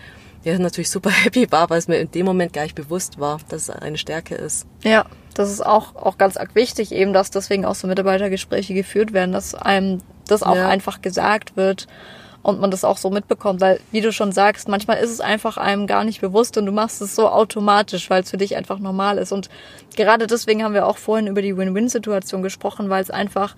ja 0.43 0.57
natürlich 0.57 0.89
super 0.89 1.09
happy 1.23 1.51
war, 1.51 1.69
weil 1.69 1.79
es 1.79 1.87
mir 1.87 1.97
in 1.97 2.11
dem 2.11 2.25
Moment 2.25 2.53
gar 2.53 2.63
nicht 2.63 2.75
bewusst 2.75 3.19
war, 3.19 3.39
dass 3.49 3.63
es 3.63 3.69
eine 3.69 3.97
Stärke 3.97 4.35
ist. 4.35 4.65
Ja, 4.83 5.05
das 5.35 5.51
ist 5.51 5.65
auch, 5.65 5.95
auch 5.95 6.17
ganz 6.17 6.37
arg 6.37 6.55
wichtig, 6.55 6.91
eben, 6.91 7.13
dass 7.13 7.31
deswegen 7.31 7.65
auch 7.65 7.75
so 7.75 7.87
Mitarbeitergespräche 7.87 8.73
geführt 8.73 9.13
werden, 9.13 9.31
dass 9.31 9.55
einem 9.55 9.99
das 10.27 10.43
auch 10.43 10.55
ja. 10.55 10.67
einfach 10.67 11.01
gesagt 11.01 11.55
wird 11.55 11.87
und 12.49 12.59
man 12.59 12.71
das 12.71 12.83
auch 12.83 12.97
so 12.97 13.09
mitbekommt, 13.09 13.61
weil, 13.61 13.79
wie 13.91 14.01
du 14.01 14.11
schon 14.11 14.31
sagst, 14.31 14.67
manchmal 14.67 14.97
ist 14.97 15.11
es 15.11 15.21
einfach 15.21 15.57
einem 15.57 15.87
gar 15.87 16.03
nicht 16.03 16.21
bewusst 16.21 16.57
und 16.57 16.65
du 16.65 16.71
machst 16.71 17.01
es 17.01 17.15
so 17.15 17.29
automatisch, 17.29 18.09
weil 18.09 18.23
es 18.23 18.29
für 18.29 18.37
dich 18.37 18.55
einfach 18.55 18.79
normal 18.79 19.17
ist. 19.17 19.31
Und 19.31 19.49
gerade 19.95 20.27
deswegen 20.27 20.63
haben 20.63 20.73
wir 20.73 20.85
auch 20.85 20.97
vorhin 20.97 21.27
über 21.27 21.41
die 21.41 21.55
Win-Win-Situation 21.55 22.43
gesprochen, 22.43 22.89
weil 22.89 23.01
es 23.01 23.11
einfach 23.11 23.55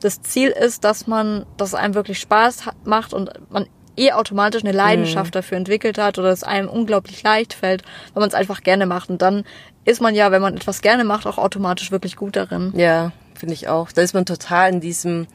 das 0.00 0.22
Ziel 0.22 0.50
ist, 0.50 0.84
dass 0.84 1.06
man, 1.06 1.46
dass 1.56 1.74
einem 1.74 1.94
wirklich 1.94 2.18
Spaß 2.18 2.64
macht 2.84 3.14
und 3.14 3.30
man 3.50 3.66
eh 3.96 4.12
automatisch 4.12 4.64
eine 4.64 4.72
Leidenschaft 4.72 5.30
mhm. 5.30 5.38
dafür 5.38 5.58
entwickelt 5.58 5.98
hat 5.98 6.18
oder 6.18 6.30
es 6.30 6.44
einem 6.44 6.68
unglaublich 6.68 7.22
leicht 7.22 7.52
fällt, 7.54 7.82
weil 8.14 8.20
man 8.20 8.28
es 8.28 8.34
einfach 8.34 8.62
gerne 8.62 8.86
macht. 8.86 9.10
Und 9.10 9.22
dann 9.22 9.44
ist 9.84 10.00
man 10.00 10.14
ja, 10.14 10.30
wenn 10.30 10.42
man 10.42 10.56
etwas 10.56 10.80
gerne 10.80 11.04
macht, 11.04 11.26
auch 11.26 11.38
automatisch 11.38 11.90
wirklich 11.90 12.16
gut 12.16 12.36
darin. 12.36 12.72
Ja, 12.76 13.12
finde 13.34 13.54
ich 13.54 13.68
auch. 13.68 13.92
Da 13.92 14.02
ist 14.02 14.14
man 14.14 14.24
total 14.24 14.70
in 14.70 14.80
diesem 14.80 15.26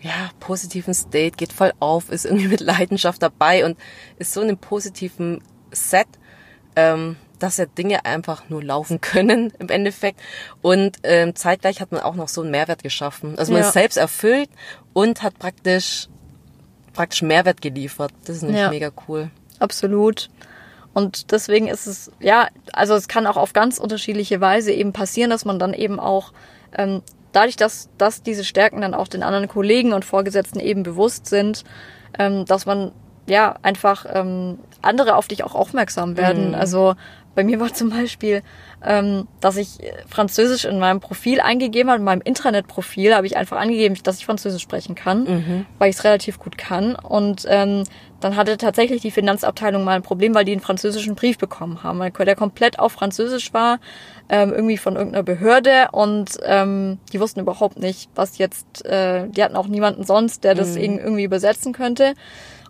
ja, 0.00 0.30
positiven 0.40 0.94
State, 0.94 1.36
geht 1.36 1.52
voll 1.52 1.72
auf, 1.80 2.10
ist 2.10 2.24
irgendwie 2.24 2.48
mit 2.48 2.60
Leidenschaft 2.60 3.22
dabei 3.22 3.64
und 3.64 3.78
ist 4.18 4.32
so 4.32 4.40
in 4.40 4.48
einem 4.48 4.58
positiven 4.58 5.42
Set, 5.72 6.06
ähm, 6.76 7.16
dass 7.38 7.56
ja 7.56 7.66
Dinge 7.66 8.04
einfach 8.04 8.48
nur 8.48 8.62
laufen 8.62 9.00
können 9.00 9.52
im 9.58 9.68
Endeffekt. 9.68 10.20
Und 10.62 10.98
ähm, 11.02 11.34
zeitgleich 11.34 11.80
hat 11.80 11.92
man 11.92 12.02
auch 12.02 12.14
noch 12.14 12.28
so 12.28 12.42
einen 12.42 12.50
Mehrwert 12.50 12.82
geschaffen. 12.82 13.38
Also 13.38 13.52
man 13.52 13.62
ja. 13.62 13.68
ist 13.68 13.74
selbst 13.74 13.96
erfüllt 13.96 14.50
und 14.92 15.22
hat 15.22 15.38
praktisch 15.38 16.08
praktisch 16.92 17.22
Mehrwert 17.22 17.60
geliefert. 17.60 18.12
Das 18.24 18.36
ist 18.36 18.42
nämlich 18.42 18.60
ja. 18.60 18.70
mega 18.70 18.90
cool. 19.06 19.30
Absolut. 19.58 20.30
Und 20.94 21.30
deswegen 21.30 21.68
ist 21.68 21.86
es, 21.86 22.10
ja, 22.20 22.48
also 22.72 22.94
es 22.94 23.06
kann 23.06 23.26
auch 23.26 23.36
auf 23.36 23.52
ganz 23.52 23.78
unterschiedliche 23.78 24.40
Weise 24.40 24.72
eben 24.72 24.94
passieren, 24.94 25.28
dass 25.28 25.44
man 25.44 25.58
dann 25.58 25.74
eben 25.74 26.00
auch 26.00 26.32
ähm, 26.74 27.02
dadurch, 27.36 27.56
dass, 27.56 27.90
dass 27.98 28.22
diese 28.22 28.44
Stärken 28.44 28.80
dann 28.80 28.94
auch 28.94 29.08
den 29.08 29.22
anderen 29.22 29.46
Kollegen 29.46 29.92
und 29.92 30.06
Vorgesetzten 30.06 30.58
eben 30.58 30.82
bewusst 30.82 31.26
sind, 31.26 31.64
ähm, 32.18 32.46
dass 32.46 32.64
man 32.64 32.92
ja 33.26 33.56
einfach 33.62 34.06
ähm, 34.10 34.58
andere 34.80 35.16
auf 35.16 35.28
dich 35.28 35.44
auch 35.44 35.54
aufmerksam 35.54 36.16
werden. 36.16 36.48
Mhm. 36.48 36.54
Also 36.54 36.94
bei 37.36 37.44
mir 37.44 37.60
war 37.60 37.72
zum 37.72 37.90
Beispiel, 37.90 38.42
ähm, 38.84 39.28
dass 39.40 39.56
ich 39.58 39.78
Französisch 40.08 40.64
in 40.64 40.78
meinem 40.78 41.00
Profil 41.00 41.40
eingegeben 41.40 41.90
habe, 41.90 41.98
in 41.98 42.04
meinem 42.04 42.22
Intranet-Profil 42.22 43.14
habe 43.14 43.26
ich 43.26 43.36
einfach 43.36 43.58
angegeben, 43.58 43.94
dass 44.02 44.18
ich 44.18 44.26
Französisch 44.26 44.62
sprechen 44.62 44.94
kann, 44.94 45.24
mhm. 45.24 45.66
weil 45.78 45.90
ich 45.90 45.96
es 45.96 46.04
relativ 46.04 46.38
gut 46.38 46.56
kann. 46.56 46.96
Und 46.96 47.44
ähm, 47.46 47.84
dann 48.20 48.36
hatte 48.36 48.56
tatsächlich 48.56 49.02
die 49.02 49.10
Finanzabteilung 49.10 49.84
mal 49.84 49.96
ein 49.96 50.02
Problem, 50.02 50.34
weil 50.34 50.46
die 50.46 50.52
einen 50.52 50.62
französischen 50.62 51.14
Brief 51.14 51.36
bekommen 51.36 51.82
haben, 51.82 51.98
weil 51.98 52.10
der 52.10 52.36
komplett 52.36 52.78
auf 52.78 52.92
Französisch 52.92 53.52
war 53.52 53.78
ähm, 54.30 54.52
irgendwie 54.52 54.78
von 54.78 54.96
irgendeiner 54.96 55.22
Behörde 55.22 55.88
und 55.92 56.38
ähm, 56.42 56.98
die 57.12 57.20
wussten 57.20 57.40
überhaupt 57.40 57.78
nicht, 57.78 58.08
was 58.14 58.38
jetzt, 58.38 58.84
äh, 58.86 59.28
die 59.28 59.44
hatten 59.44 59.56
auch 59.56 59.68
niemanden 59.68 60.04
sonst, 60.04 60.42
der 60.42 60.54
das 60.54 60.74
mhm. 60.74 60.98
irgendwie 60.98 61.24
übersetzen 61.24 61.74
könnte 61.74 62.14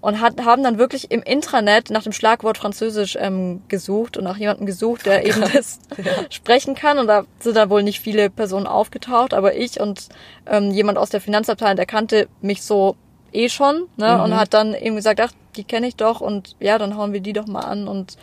und 0.06 0.20
hat, 0.20 0.40
haben 0.44 0.62
dann 0.62 0.78
wirklich 0.78 1.10
im 1.10 1.20
Intranet 1.20 1.90
nach 1.90 2.04
dem 2.04 2.12
Schlagwort 2.12 2.58
Französisch 2.58 3.18
ähm, 3.20 3.62
gesucht 3.66 4.16
und 4.16 4.22
nach 4.22 4.36
jemandem 4.36 4.64
gesucht, 4.64 5.04
der 5.04 5.26
eben 5.26 5.40
das 5.40 5.80
ja. 5.96 6.12
sprechen 6.30 6.76
kann. 6.76 6.98
Und 7.00 7.08
da 7.08 7.24
sind 7.40 7.56
dann 7.56 7.70
wohl 7.70 7.82
nicht 7.82 7.98
viele 7.98 8.30
Personen 8.30 8.68
aufgetaucht, 8.68 9.34
aber 9.34 9.56
ich 9.56 9.80
und 9.80 10.08
ähm, 10.46 10.70
jemand 10.70 10.96
aus 10.96 11.10
der 11.10 11.20
Finanzabteilung, 11.20 11.74
der 11.74 11.86
kannte 11.86 12.28
mich 12.40 12.62
so 12.62 12.94
eh 13.32 13.48
schon 13.48 13.88
ne? 13.96 14.14
Mhm. 14.14 14.20
und 14.22 14.36
hat 14.36 14.54
dann 14.54 14.74
eben 14.74 14.94
gesagt, 14.94 15.20
ach, 15.20 15.32
die 15.56 15.64
kenne 15.64 15.88
ich 15.88 15.96
doch 15.96 16.20
und 16.20 16.54
ja, 16.60 16.78
dann 16.78 16.96
hauen 16.96 17.12
wir 17.12 17.20
die 17.20 17.32
doch 17.32 17.48
mal 17.48 17.64
an 17.64 17.88
und 17.88 18.16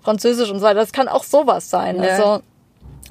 Französisch 0.00 0.50
und 0.50 0.60
so 0.60 0.64
weiter. 0.64 0.80
Das 0.80 0.92
kann 0.92 1.06
auch 1.06 1.24
sowas 1.24 1.68
sein. 1.68 2.02
Ja. 2.02 2.12
Also 2.12 2.42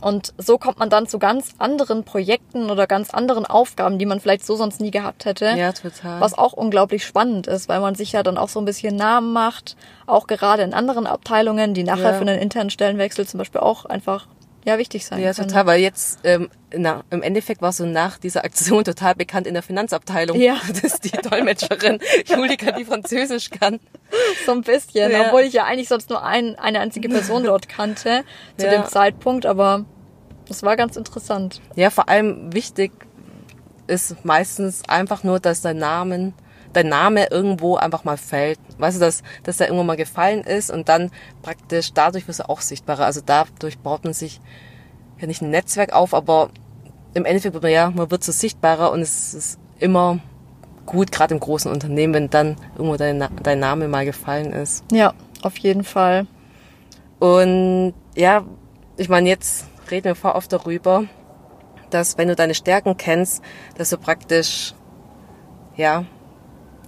und 0.05 0.35
so 0.37 0.59
kommt 0.59 0.77
man 0.77 0.91
dann 0.91 1.07
zu 1.07 1.17
ganz 1.17 1.55
anderen 1.57 2.03
Projekten 2.03 2.69
oder 2.69 2.85
ganz 2.85 3.09
anderen 3.09 3.43
Aufgaben, 3.43 3.97
die 3.97 4.05
man 4.05 4.19
vielleicht 4.19 4.45
so 4.45 4.55
sonst 4.55 4.79
nie 4.79 4.91
gehabt 4.91 5.25
hätte. 5.25 5.55
Ja, 5.57 5.71
total. 5.71 6.21
Was 6.21 6.37
auch 6.37 6.53
unglaublich 6.53 7.03
spannend 7.03 7.47
ist, 7.47 7.69
weil 7.69 7.79
man 7.79 7.95
sich 7.95 8.11
ja 8.11 8.21
dann 8.21 8.37
auch 8.37 8.49
so 8.49 8.59
ein 8.59 8.65
bisschen 8.65 8.95
Namen 8.95 9.33
macht, 9.33 9.75
auch 10.05 10.27
gerade 10.27 10.61
in 10.61 10.75
anderen 10.75 11.07
Abteilungen, 11.07 11.73
die 11.73 11.81
nachher 11.81 12.11
ja. 12.11 12.13
für 12.13 12.21
einen 12.21 12.37
internen 12.37 12.69
Stellenwechsel 12.69 13.25
zum 13.25 13.39
Beispiel 13.39 13.61
auch 13.61 13.85
einfach 13.85 14.27
ja 14.63 14.77
wichtig 14.77 15.07
sein 15.07 15.23
Ja, 15.23 15.33
können. 15.33 15.47
total, 15.47 15.65
weil 15.65 15.81
jetzt 15.81 16.19
ähm, 16.23 16.51
na, 16.71 17.03
im 17.09 17.23
Endeffekt 17.23 17.63
war 17.63 17.71
so 17.71 17.87
nach 17.87 18.19
dieser 18.19 18.45
Aktion 18.45 18.83
total 18.83 19.15
bekannt 19.15 19.47
in 19.47 19.55
der 19.55 19.63
Finanzabteilung, 19.63 20.39
ja. 20.39 20.57
dass 20.83 20.99
die 20.99 21.09
Dolmetscherin 21.09 21.97
Julika, 22.27 22.73
die 22.73 22.85
Französisch 22.85 23.49
kann. 23.49 23.79
So 24.45 24.51
ein 24.51 24.61
bisschen, 24.61 25.11
ja. 25.11 25.25
obwohl 25.25 25.41
ich 25.41 25.53
ja 25.53 25.63
eigentlich 25.63 25.89
sonst 25.89 26.11
nur 26.11 26.23
ein, 26.23 26.59
eine 26.59 26.79
einzige 26.79 27.09
Person 27.09 27.43
dort 27.45 27.67
kannte 27.69 28.23
zu 28.57 28.67
ja. 28.67 28.71
dem 28.71 28.85
Zeitpunkt, 28.85 29.47
aber 29.47 29.85
das 30.47 30.63
war 30.63 30.75
ganz 30.75 30.95
interessant. 30.95 31.61
Ja, 31.75 31.89
vor 31.89 32.09
allem 32.09 32.53
wichtig 32.53 32.91
ist 33.87 34.25
meistens 34.25 34.87
einfach 34.87 35.23
nur, 35.23 35.39
dass 35.39 35.61
dein 35.61 35.77
Namen 35.77 36.33
dein 36.75 36.89
Name 36.89 37.27
irgendwo 37.31 37.75
einfach 37.77 38.03
mal 38.03 38.17
fällt. 38.17 38.59
Weißt 38.77 38.97
du, 38.97 38.99
dass, 38.99 39.23
dass 39.43 39.57
der 39.57 39.67
irgendwo 39.67 39.83
mal 39.83 39.95
gefallen 39.95 40.41
ist 40.41 40.69
und 40.69 40.89
dann 40.89 41.09
praktisch 41.41 41.93
dadurch 41.93 42.27
wirst 42.27 42.41
du 42.41 42.49
auch 42.49 42.61
sichtbarer. 42.61 43.05
Also 43.05 43.21
dadurch 43.25 43.79
baut 43.79 44.03
man 44.03 44.13
sich 44.13 44.41
ja 45.19 45.27
nicht 45.27 45.41
ein 45.41 45.49
Netzwerk 45.49 45.93
auf, 45.93 46.13
aber 46.13 46.49
im 47.13 47.25
Endeffekt 47.25 47.53
wird 47.53 47.63
man 47.63 47.71
ja, 47.71 47.89
man 47.91 48.11
wird 48.11 48.23
so 48.23 48.31
sichtbarer 48.31 48.91
und 48.91 49.01
es 49.01 49.33
ist 49.33 49.59
immer 49.79 50.19
gut, 50.85 51.11
gerade 51.11 51.33
im 51.33 51.39
großen 51.39 51.71
Unternehmen, 51.71 52.13
wenn 52.13 52.29
dann 52.29 52.57
irgendwo 52.75 52.97
dein, 52.97 53.23
dein 53.41 53.59
Name 53.59 53.87
mal 53.87 54.05
gefallen 54.05 54.51
ist. 54.53 54.83
Ja, 54.91 55.13
auf 55.41 55.57
jeden 55.57 55.83
Fall. 55.83 56.27
Und 57.19 57.93
ja, 58.15 58.43
ich 58.97 59.09
meine, 59.09 59.29
jetzt 59.29 59.65
reden 59.91 60.05
wir 60.05 60.15
vor 60.15 60.35
oft 60.35 60.51
darüber, 60.51 61.05
dass 61.89 62.17
wenn 62.17 62.27
du 62.27 62.35
deine 62.35 62.55
Stärken 62.55 62.97
kennst, 62.97 63.43
dass 63.77 63.89
du 63.89 63.97
praktisch 63.97 64.73
ja 65.75 66.05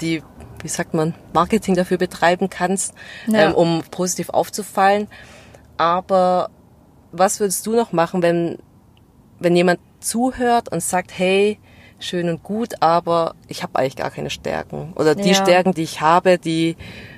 die, 0.01 0.23
wie 0.61 0.67
sagt 0.67 0.93
man, 0.93 1.15
Marketing 1.33 1.75
dafür 1.75 1.97
betreiben 1.97 2.49
kannst, 2.49 2.93
ja. 3.27 3.49
ähm, 3.49 3.55
um 3.55 3.83
positiv 3.89 4.29
aufzufallen. 4.29 5.07
Aber 5.77 6.49
was 7.11 7.39
würdest 7.39 7.65
du 7.65 7.75
noch 7.75 7.91
machen, 7.91 8.21
wenn, 8.21 8.57
wenn 9.39 9.55
jemand 9.55 9.79
zuhört 9.99 10.69
und 10.71 10.81
sagt, 10.81 11.17
hey, 11.17 11.59
schön 11.99 12.29
und 12.29 12.43
gut, 12.43 12.81
aber 12.81 13.35
ich 13.47 13.63
habe 13.63 13.79
eigentlich 13.79 13.95
gar 13.95 14.11
keine 14.11 14.29
Stärken. 14.29 14.93
Oder 14.95 15.15
die 15.15 15.29
ja. 15.29 15.35
Stärken, 15.35 15.73
die 15.73 15.83
ich 15.83 16.01
habe, 16.01 16.37
die 16.37 16.75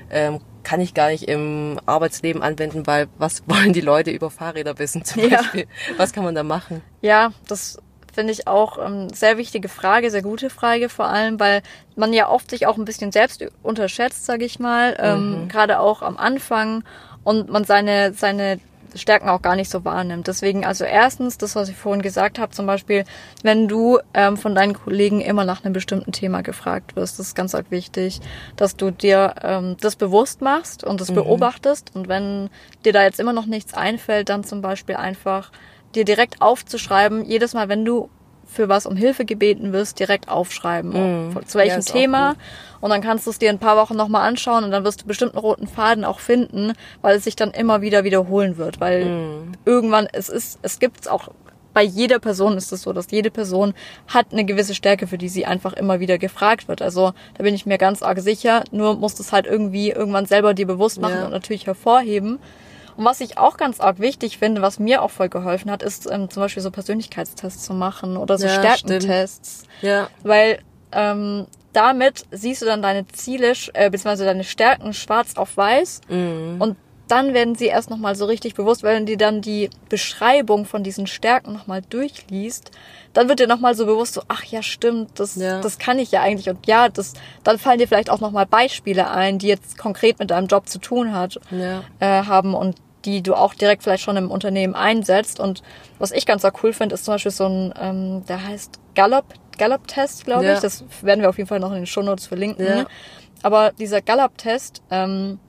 ähm, 0.10 0.40
kann 0.70 0.82
ich 0.82 0.94
gar 0.94 1.10
nicht 1.10 1.28
im 1.28 1.80
Arbeitsleben 1.88 2.44
anwenden, 2.44 2.86
weil 2.86 3.08
was 3.18 3.42
wollen 3.48 3.74
die 3.74 3.82
Leute 3.82 4.12
über 4.12 4.30
Fahrräder 4.30 4.78
wissen 4.78 5.04
zum 5.04 5.24
ja. 5.24 5.38
Beispiel? 5.38 5.66
Was 5.98 6.14
kann 6.14 6.24
man 6.24 6.36
da 6.36 6.44
machen? 6.44 6.84
Ja, 7.02 7.32
das 7.48 7.80
finde 8.14 8.34
ich 8.34 8.48
auch 8.48 8.78
ähm, 8.78 9.10
sehr 9.10 9.38
wichtige 9.38 9.68
Frage, 9.68 10.12
sehr 10.12 10.22
gute 10.22 10.52
Frage 10.52 10.90
vor 10.90 11.08
allem, 11.08 11.40
weil 11.40 11.64
man 11.96 12.14
ja 12.14 12.30
oft 12.30 12.52
sich 12.52 12.68
auch 12.68 12.78
ein 12.78 12.86
bisschen 12.86 13.12
selbst 13.12 13.44
unterschätzt, 13.64 14.26
sage 14.26 14.46
ich 14.46 14.60
mal, 14.60 14.96
ähm, 15.00 15.44
mhm. 15.44 15.48
gerade 15.48 15.80
auch 15.80 16.04
am 16.04 16.18
Anfang 16.18 16.84
und 17.24 17.50
man 17.50 17.64
seine 17.64 18.14
seine 18.14 18.60
Stärken 18.96 19.30
auch 19.30 19.42
gar 19.42 19.56
nicht 19.56 19.70
so 19.70 19.86
wahrnimmt. 19.86 20.28
Deswegen 20.28 20.66
also 20.66 20.84
erstens, 20.84 21.38
das, 21.38 21.56
was 21.56 21.70
ich 21.70 21.76
vorhin 21.76 22.02
gesagt 22.02 22.40
habe, 22.40 22.52
zum 22.52 22.66
Beispiel, 22.66 23.06
wenn 23.44 23.68
du 23.68 24.00
ähm, 24.14 24.38
von 24.38 24.56
deinen 24.56 24.74
Kollegen 24.74 25.22
immer 25.22 25.46
nach 25.46 25.64
einem 25.64 25.74
bestimmten 25.74 26.12
Thema 26.12 26.42
gefragt 26.42 26.96
wirst, 26.96 27.20
das 27.20 27.28
ist 27.28 27.36
ganz 27.36 27.56
arg 27.56 27.70
wichtig, 27.70 28.22
dass 28.56 28.76
du 28.76 28.92
dir 28.92 29.36
ähm, 29.44 29.78
das 29.80 29.96
bewusst 29.96 30.42
machst 30.42 30.84
und 30.84 31.02
das 31.02 31.12
mhm. 31.12 31.16
beobachtest 31.16 31.96
und 31.96 32.08
wenn 32.08 32.50
dir 32.86 32.94
da 32.94 33.04
jetzt 33.04 33.20
immer 33.20 33.34
noch 33.34 33.46
nichts 33.46 33.74
einfällt, 33.74 34.30
dann 34.30 34.44
zum 34.44 34.62
Beispiel 34.62 34.96
einfach 34.96 35.52
dir 35.96 36.06
direkt 36.06 36.42
aufzuschreiben, 36.42 37.26
jedes 37.26 37.54
Mal, 37.54 37.70
wenn 37.70 37.86
du 37.86 38.10
für 38.52 38.68
was 38.68 38.86
um 38.86 38.96
Hilfe 38.96 39.26
gebeten 39.26 39.74
wirst, 39.74 40.00
direkt 40.00 40.28
aufschreiben. 40.28 41.30
Mm. 41.30 41.46
Zu 41.46 41.58
welchem 41.58 41.82
ja, 41.82 41.94
Thema. 41.94 42.36
Und 42.82 42.90
dann 42.90 43.02
kannst 43.02 43.28
du 43.28 43.32
es 43.32 43.40
dir 43.40 43.50
ein 43.50 43.60
paar 43.60 43.78
Wochen 43.78 43.96
nochmal 43.96 44.28
anschauen 44.28 44.64
und 44.64 44.72
dann 44.72 44.84
wirst 44.84 45.02
du 45.02 45.06
bestimmt 45.06 45.34
einen 45.34 45.42
roten 45.42 45.68
Faden 45.68 46.04
auch 46.04 46.20
finden, 46.20 46.74
weil 47.02 47.18
es 47.18 47.26
sich 47.26 47.36
dann 47.36 47.52
immer 47.52 47.82
wieder 47.82 48.04
wiederholen 48.04 48.58
wird. 48.58 48.80
Weil 48.80 49.06
mm. 49.06 49.52
irgendwann, 49.66 50.08
es 50.12 50.30
ist, 50.30 50.60
es 50.62 50.80
gibt 50.80 51.10
auch 51.10 51.30
bei 51.74 51.84
jeder 51.84 52.20
Person 52.20 52.58
ist 52.58 52.72
es 52.72 52.82
so, 52.82 52.94
dass 52.94 53.12
jede 53.12 53.30
Person 53.30 53.74
hat 54.08 54.28
eine 54.32 54.44
gewisse 54.44 54.74
Stärke, 54.74 55.08
für 55.08 55.18
die 55.18 55.30
sie 55.30 55.46
einfach 55.46 55.74
immer 55.74 56.00
wieder 56.00 56.18
gefragt 56.18 56.68
wird. 56.68 56.82
Also 56.82 57.14
da 57.36 57.44
bin 57.44 57.54
ich 57.54 57.66
mir 57.66 57.78
ganz 57.78 58.02
arg 58.02 58.20
sicher. 58.20 58.64
Nur 58.72 58.96
musst 58.96 59.20
du 59.20 59.24
es 59.24 59.32
halt 59.32 59.46
irgendwie 59.46 59.92
irgendwann 59.92 60.26
selber 60.26 60.54
dir 60.54 60.66
bewusst 60.68 61.00
machen 61.00 61.20
Ja. 61.20 61.26
und 61.26 61.32
natürlich 61.32 61.68
hervorheben. 61.68 62.40
Und 63.00 63.06
was 63.06 63.22
ich 63.22 63.38
auch 63.38 63.56
ganz 63.56 63.80
arg 63.80 64.00
wichtig 64.00 64.40
finde, 64.40 64.62
was 64.62 64.78
mir 64.78 65.02
auch 65.02 65.10
voll 65.10 65.30
geholfen 65.30 65.72
hat, 65.72 65.84
ist 65.84 66.06
ähm, 66.12 66.30
zum 66.30 66.44
Beispiel 66.44 66.62
so 66.62 66.70
Persönlichkeitstests 66.70 67.64
zu 67.64 67.74
machen 67.74 68.18
oder 68.18 68.38
so 68.38 68.46
Ja, 68.46 68.52
Stärkentests. 68.54 69.64
Ja, 69.82 70.10
Weil 70.24 70.60
ähm, 70.92 71.48
damit 71.72 72.26
siehst 72.32 72.62
du 72.62 72.66
dann 72.66 72.82
deine 72.82 73.08
Ziele, 73.08 73.54
äh, 73.74 73.90
beziehungsweise 73.90 74.26
deine 74.26 74.44
Stärken 74.44 74.94
schwarz 74.94 75.38
auf 75.38 75.56
weiß. 75.56 76.02
Und 76.10 76.76
dann 77.08 77.34
werden 77.34 77.56
sie 77.56 77.68
erst 77.68 77.90
nochmal 77.90 78.16
so 78.16 78.26
richtig 78.26 78.56
bewusst, 78.56 78.84
weil 78.84 78.98
wenn 78.98 79.06
du 79.06 79.16
dann 79.16 79.40
die 79.42 79.70
Beschreibung 79.88 80.66
von 80.66 80.84
diesen 80.84 81.08
Stärken 81.08 81.54
nochmal 81.54 81.82
durchliest, 81.90 82.72
dann 83.14 83.30
wird 83.30 83.40
dir 83.40 83.48
nochmal 83.48 83.76
so 83.76 83.86
bewusst, 83.86 84.14
so, 84.16 84.24
ach 84.28 84.44
ja, 84.44 84.62
stimmt, 84.62 85.18
das, 85.22 85.36
Ja. 85.38 85.62
das 85.62 85.80
kann 85.80 86.00
ich 86.00 86.12
ja 86.12 86.22
eigentlich. 86.22 86.50
Und 86.50 86.68
ja, 86.68 86.90
das, 86.90 87.14
dann 87.46 87.58
fallen 87.60 87.80
dir 87.80 87.88
vielleicht 87.88 88.10
auch 88.10 88.20
nochmal 88.20 88.46
Beispiele 88.46 89.10
ein, 89.10 89.40
die 89.40 89.48
jetzt 89.48 89.78
konkret 89.78 90.20
mit 90.20 90.32
deinem 90.32 90.48
Job 90.48 90.68
zu 90.68 90.80
tun 90.80 91.14
hat, 91.14 91.40
Ja. 91.50 91.84
äh, 92.02 92.26
haben 92.26 92.54
und 92.54 92.76
die 93.06 93.22
du 93.22 93.36
auch 93.36 93.54
direkt 93.54 93.84
vielleicht 93.84 94.04
schon 94.04 94.18
im 94.18 94.32
Unternehmen 94.32 94.76
einsetzt. 94.76 95.40
Und 95.40 95.62
was 95.98 96.12
ich 96.12 96.26
ganz 96.26 96.46
cool 96.64 96.74
finde, 96.74 96.96
ist 96.96 97.06
zum 97.06 97.16
Beispiel 97.16 97.32
so 97.32 97.46
ein, 97.46 97.74
ähm, 97.80 98.26
der 98.28 98.46
heißt 98.46 98.80
Gallup, 98.96 99.26
Gallup-Test, 99.58 100.26
glaube 100.26 100.46
Ja. 100.46 100.54
ich. 100.56 100.60
Das 100.60 100.84
werden 101.02 101.22
wir 101.22 101.30
auf 101.30 101.38
jeden 101.38 101.48
Fall 101.48 101.60
noch 101.60 101.72
in 101.72 101.78
den 101.78 101.86
Shownotes 101.86 102.28
verlinken. 102.28 102.66
Ja. 102.66 102.86
Aber 103.44 103.72
dieser 103.80 104.02
Gallup-Test, 104.02 104.82
ähm, 104.92 105.40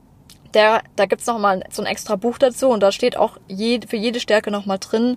der, 0.54 0.82
da 0.96 1.06
gibt's 1.06 1.26
noch 1.26 1.38
mal 1.38 1.62
so 1.70 1.82
ein 1.82 1.86
extra 1.86 2.16
Buch 2.16 2.38
dazu 2.38 2.68
und 2.68 2.80
da 2.82 2.90
steht 2.92 3.16
auch 3.16 3.36
je, 3.48 3.80
für 3.86 3.96
jede 3.96 4.20
Stärke 4.20 4.50
noch 4.50 4.66
mal 4.66 4.78
drin, 4.78 5.16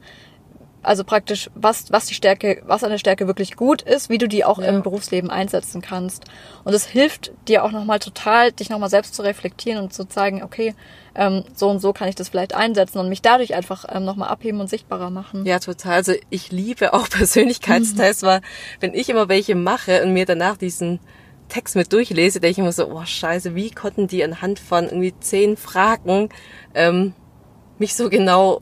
also 0.84 1.04
praktisch, 1.04 1.50
was, 1.56 1.92
was 1.92 2.06
die 2.06 2.14
Stärke, 2.14 2.62
was 2.66 2.84
an 2.84 2.92
der 2.92 2.98
Stärke 2.98 3.26
wirklich 3.28 3.56
gut 3.56 3.82
ist, 3.82 4.10
wie 4.10 4.18
du 4.18 4.28
die 4.28 4.46
auch 4.46 4.60
Ja. 4.60 4.66
im 4.68 4.84
Berufsleben 4.84 5.30
einsetzen 5.30 5.82
kannst. 5.82 6.26
Und 6.64 6.74
es 6.74 6.86
hilft 6.86 7.32
dir 7.48 7.64
auch 7.64 7.72
nochmal 7.72 8.00
total, 8.00 8.52
dich 8.52 8.70
nochmal 8.70 8.90
selbst 8.90 9.16
zu 9.16 9.22
reflektieren 9.22 9.82
und 9.84 9.94
zu 9.94 10.06
zeigen, 10.06 10.44
okay, 10.44 10.76
ähm, 11.16 11.44
so 11.56 11.70
und 11.70 11.80
so 11.80 11.94
kann 11.94 12.08
ich 12.10 12.16
das 12.16 12.30
vielleicht 12.30 12.54
einsetzen 12.54 13.00
und 13.00 13.10
mich 13.10 13.22
dadurch 13.22 13.56
einfach 13.56 13.86
ähm, 13.90 14.04
nochmal 14.06 14.30
abheben 14.30 14.60
und 14.60 14.70
sichtbarer 14.70 15.10
machen. 15.10 15.46
Ja, 15.46 15.60
total. 15.60 15.94
Also 15.94 16.14
ich 16.30 16.52
liebe 16.52 16.94
auch 16.94 17.10
Persönlichkeitstests, 17.54 18.24
weil 18.24 18.42
wenn 18.80 18.94
ich 18.94 19.10
immer 19.10 19.30
welche 19.30 19.56
mache 19.56 20.04
und 20.04 20.14
mir 20.14 20.26
danach 20.26 20.58
diesen 20.58 21.00
Text 21.50 21.76
mit 21.76 21.94
durchlese, 21.94 22.40
denke 22.40 22.52
ich 22.54 22.60
immer 22.60 22.72
so, 22.72 22.88
oh 22.88 23.06
scheiße, 23.06 23.54
wie 23.54 23.70
konnten 23.70 24.08
die 24.08 24.24
anhand 24.24 24.60
von 24.60 24.86
irgendwie 24.86 25.14
zehn 25.20 25.56
Fragen 25.58 26.30
ähm, 26.74 27.14
mich 27.78 27.96
so 27.96 28.10
genau 28.10 28.62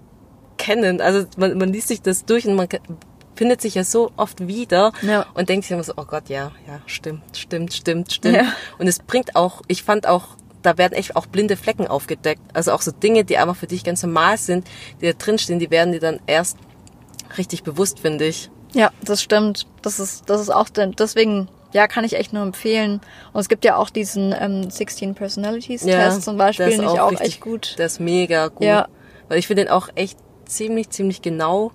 kennen? 0.62 1.02
Also 1.02 1.26
man, 1.38 1.58
man 1.58 1.74
liest 1.74 1.88
sich 1.88 2.02
das 2.02 2.26
durch 2.26 2.46
und 2.48 2.56
man 2.56 2.68
findet 3.36 3.62
sich 3.62 3.74
ja 3.76 3.84
so 3.84 4.12
oft 4.18 4.46
wieder 4.48 4.92
Ja. 5.02 5.26
und 5.34 5.50
denkt 5.50 5.66
sich 5.66 5.72
immer 5.72 5.84
so, 5.84 5.94
oh 5.98 6.06
Gott, 6.06 6.30
ja, 6.30 6.52
ja, 6.68 6.80
stimmt, 6.86 7.24
stimmt, 7.36 7.74
stimmt, 7.74 8.14
stimmt. 8.14 8.36
Ja. 8.36 8.44
Und 8.78 8.88
es 8.88 9.00
bringt 9.00 9.36
auch, 9.36 9.62
ich 9.68 9.84
fand 9.84 10.06
auch, 10.08 10.24
da 10.62 10.78
werden 10.78 10.94
echt 10.94 11.16
auch 11.16 11.26
blinde 11.26 11.58
Flecken 11.58 11.88
aufgedeckt. 11.88 12.42
Also 12.54 12.72
auch 12.74 12.82
so 12.84 12.92
Dinge, 12.92 13.24
die 13.26 13.38
einfach 13.40 13.56
für 13.56 13.66
dich 13.68 13.84
ganz 13.84 14.04
normal 14.04 14.38
sind, 14.38 14.68
die 15.02 15.08
da 15.08 15.14
drinstehen, 15.14 15.58
die 15.58 15.72
werden 15.72 15.92
dir 15.92 16.00
dann 16.00 16.20
erst 16.28 16.58
richtig 17.38 17.64
bewusst, 17.64 18.00
finde 18.00 18.26
ich. 18.26 18.52
Ja, 18.74 18.92
das 19.04 19.22
stimmt. 19.24 19.66
Das 19.82 20.00
ist, 20.00 20.30
das 20.30 20.40
ist 20.40 20.50
auch, 20.50 20.70
deswegen, 20.70 21.50
ja, 21.74 21.88
kann 21.88 22.04
ich 22.06 22.14
echt 22.16 22.32
nur 22.34 22.44
empfehlen. 22.44 23.02
Und 23.34 23.42
es 23.42 23.50
gibt 23.50 23.66
ja 23.66 23.76
auch 23.78 23.90
diesen 23.90 24.36
ähm, 24.40 24.70
16 24.70 25.16
Personalities 25.16 25.82
Test 25.82 26.22
zum 26.24 26.38
Beispiel, 26.38 26.66
der 26.68 26.74
ist 26.76 26.82
den 26.82 26.90
ich 26.94 27.00
auch 27.00 27.12
richtig- 27.12 27.28
echt 27.28 27.42
gut. 27.42 27.76
Der 27.80 27.88
ist 27.88 28.00
mega 28.00 28.50
gut. 28.50 28.64
Ja. 28.68 28.88
Weil 29.30 29.40
ich 29.40 29.48
finde 29.48 29.64
den 29.66 29.72
auch 29.72 29.90
echt 29.96 30.18
ziemlich, 30.52 30.90
ziemlich 30.90 31.22
genau. 31.22 31.72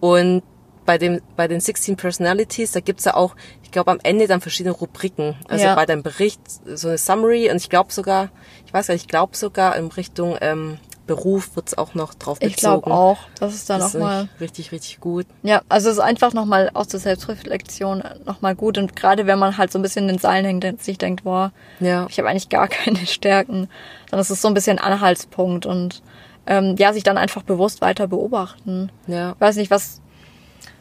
Und 0.00 0.42
bei 0.86 0.96
dem, 0.96 1.20
bei 1.36 1.48
den 1.48 1.60
16 1.60 1.96
Personalities, 1.96 2.72
da 2.72 2.80
gibt's 2.80 3.04
ja 3.04 3.14
auch, 3.14 3.34
ich 3.62 3.70
glaube, 3.70 3.90
am 3.90 3.98
Ende 4.02 4.26
dann 4.26 4.40
verschiedene 4.40 4.74
Rubriken. 4.74 5.36
Also 5.48 5.64
Ja. 5.64 5.74
bei 5.74 5.84
deinem 5.84 6.02
Bericht 6.02 6.40
so 6.64 6.88
eine 6.88 6.96
Summary 6.98 7.50
und 7.50 7.56
ich 7.56 7.68
glaube 7.68 7.92
sogar, 7.92 8.30
ich 8.64 8.72
weiß 8.72 8.86
gar 8.86 8.94
nicht, 8.94 9.02
ich 9.02 9.08
glaube 9.08 9.36
sogar 9.36 9.76
in 9.76 9.88
Richtung 9.88 10.36
ähm, 10.40 10.78
Beruf 11.06 11.56
wird's 11.56 11.76
auch 11.76 11.94
noch 11.94 12.12
drauf 12.14 12.36
Ich 12.40 12.56
bezogen. 12.56 12.82
glaube 12.82 12.94
auch. 12.96 13.18
Das 13.40 13.54
ist 13.54 13.68
dann 13.70 13.80
nochmal. 13.80 14.28
richtig, 14.40 14.72
richtig 14.72 15.00
gut. 15.00 15.26
Ja, 15.42 15.62
also 15.68 15.88
es 15.88 15.96
ist 15.96 16.02
einfach 16.02 16.34
nochmal 16.34 16.70
aus 16.74 16.88
der 16.88 17.00
Selbstreflexion 17.00 18.02
nochmal 18.26 18.54
gut. 18.54 18.76
Und 18.78 18.94
gerade 18.96 19.26
wenn 19.26 19.38
man 19.38 19.56
halt 19.58 19.72
so 19.72 19.78
ein 19.78 19.82
bisschen 19.82 20.02
in 20.04 20.16
den 20.16 20.18
Seilen 20.18 20.44
hängt 20.44 20.64
und 20.66 20.82
sich 20.82 20.98
denkt, 20.98 21.24
boah, 21.24 21.52
Ja. 21.80 22.06
ich 22.10 22.18
habe 22.18 22.28
eigentlich 22.28 22.48
gar 22.50 22.68
keine 22.68 23.06
Stärken, 23.06 23.68
dann 24.10 24.20
ist 24.20 24.30
es 24.30 24.40
so 24.42 24.48
ein 24.48 24.54
bisschen 24.54 24.78
Anhaltspunkt 24.78 25.64
und 25.66 26.02
ähm, 26.48 26.74
ja, 26.78 26.92
sich 26.92 27.02
dann 27.04 27.18
einfach 27.18 27.42
bewusst 27.42 27.80
weiter 27.82 28.08
beobachten. 28.08 28.90
Ja. 29.06 29.32
Ich 29.32 29.40
weiß 29.40 29.56
nicht, 29.56 29.70
was, 29.70 30.00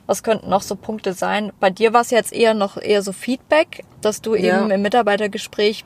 was 0.08 0.23
könnten 0.23 0.49
noch 0.49 0.62
so 0.62 0.75
Punkte 0.75 1.13
sein? 1.13 1.51
Bei 1.60 1.69
dir 1.69 1.91
war 1.93 2.01
es 2.01 2.10
jetzt 2.10 2.32
eher 2.34 2.53
noch 2.53 2.77
eher 2.77 3.01
so 3.03 3.12
Feedback, 3.12 3.84
dass 4.01 4.21
du 4.21 4.34
Ja. 4.36 4.62
eben 4.62 4.71
im 4.71 4.82
Mitarbeitergespräch 4.82 5.84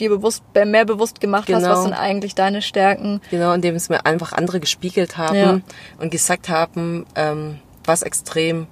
dir 0.00 0.08
bewusst, 0.10 0.42
mehr 0.54 0.84
bewusst 0.84 1.20
gemacht 1.20 1.48
hast, 1.52 1.62
Genau. 1.62 1.74
was 1.74 1.82
sind 1.84 1.92
eigentlich 1.94 2.34
deine 2.34 2.60
Stärken. 2.62 3.20
Genau, 3.30 3.52
indem 3.52 3.74
es 3.74 3.88
mir 3.88 4.04
einfach 4.06 4.32
andere 4.32 4.60
gespiegelt 4.60 5.16
haben 5.16 5.36
Ja. 5.36 5.60
und 5.98 6.10
gesagt 6.10 6.48
haben, 6.48 7.06
ähm, 7.14 7.58
was 7.84 8.02
extrem 8.02 8.66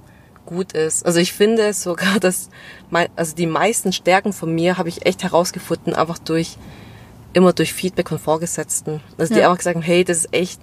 gut 0.47 0.73
ist. 0.73 1.07
Also 1.07 1.21
ich 1.21 1.33
finde 1.33 1.73
sogar, 1.73 2.19
dass 2.21 2.51
mein, 2.91 3.09
also 3.17 3.35
die 3.35 3.47
meisten 3.47 3.93
Stärken 3.93 4.33
von 4.35 4.55
mir 4.55 4.77
habe 4.77 4.89
ich 4.91 5.07
echt 5.07 5.23
herausgefunden, 5.23 5.95
einfach 5.95 6.19
durch 6.19 6.57
immer 7.35 7.53
durch 7.53 7.73
Feedback 7.75 8.09
von 8.09 8.19
Vorgesetzten. 8.19 9.01
Also 9.19 9.35
die 9.35 9.41
Ja. 9.41 9.47
einfach 9.47 9.59
gesagt 9.59 9.77
haben, 9.77 9.83
hey, 9.83 10.05
das 10.05 10.19
ist 10.19 10.33
echt, 10.33 10.61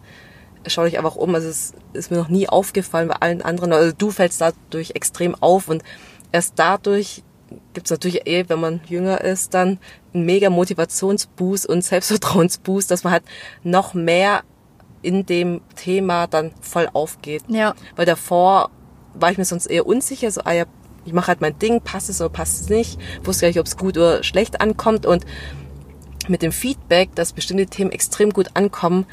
schau 0.65 0.86
dich 0.86 0.97
einfach 0.97 1.15
um. 1.15 1.36
Also 1.36 1.47
es 1.49 1.73
ist 1.93 2.12
mir 2.12 2.17
noch 2.17 2.29
nie 2.29 2.49
aufgefallen 2.49 3.10
bei 3.10 3.15
allen 3.15 3.41
anderen. 3.41 3.71
Also 3.73 3.93
du 3.95 4.10
fällst 4.12 4.41
dadurch 4.41 4.91
extrem 4.95 5.36
auf 5.36 5.67
und 5.69 5.84
erst 6.31 6.53
dadurch 6.57 7.23
gibt's 7.73 7.91
natürlich 7.91 8.25
eh, 8.27 8.45
wenn 8.47 8.60
man 8.62 8.79
jünger 8.88 9.21
ist, 9.21 9.53
dann 9.53 9.77
einen 10.13 10.25
mega 10.25 10.49
Motivationsboost 10.49 11.67
und 11.67 11.84
Selbstvertrauensboost, 11.84 12.89
dass 12.89 13.03
man 13.03 13.13
halt 13.13 13.23
noch 13.63 13.93
mehr 13.93 14.43
in 15.01 15.25
dem 15.25 15.62
Thema 15.75 16.27
dann 16.27 16.51
voll 16.62 16.88
aufgeht. 16.93 17.43
Ja. 17.49 17.73
Weil 17.95 18.05
davor 18.05 18.69
war 19.13 19.31
ich 19.31 19.38
mir 19.38 19.45
sonst 19.45 19.65
eher 19.65 19.86
unsicher, 19.86 20.31
so, 20.31 20.41
ah 20.45 20.53
ja, 20.53 20.65
ich 21.03 21.12
mache 21.12 21.27
halt 21.27 21.41
mein 21.41 21.57
Ding, 21.60 21.81
passt 21.81 22.10
es 22.10 22.21
oder 22.21 22.29
passt 22.29 22.62
es 22.62 22.69
nicht, 22.69 22.99
wusste 23.23 23.41
gar 23.41 23.47
nicht, 23.49 23.60
ob 23.60 23.65
es 23.65 23.75
gut 23.75 23.97
oder 23.97 24.23
schlecht 24.23 24.62
ankommt 24.62 25.05
und 25.05 25.25
mit 26.29 26.41
dem 26.41 26.51
Feedback, 26.51 27.13
dass 27.15 27.34
bestimmte 27.34 27.65
Themen 27.67 27.91
extrem 27.91 28.31
gut 28.31 28.49
ankommen, 28.55 29.05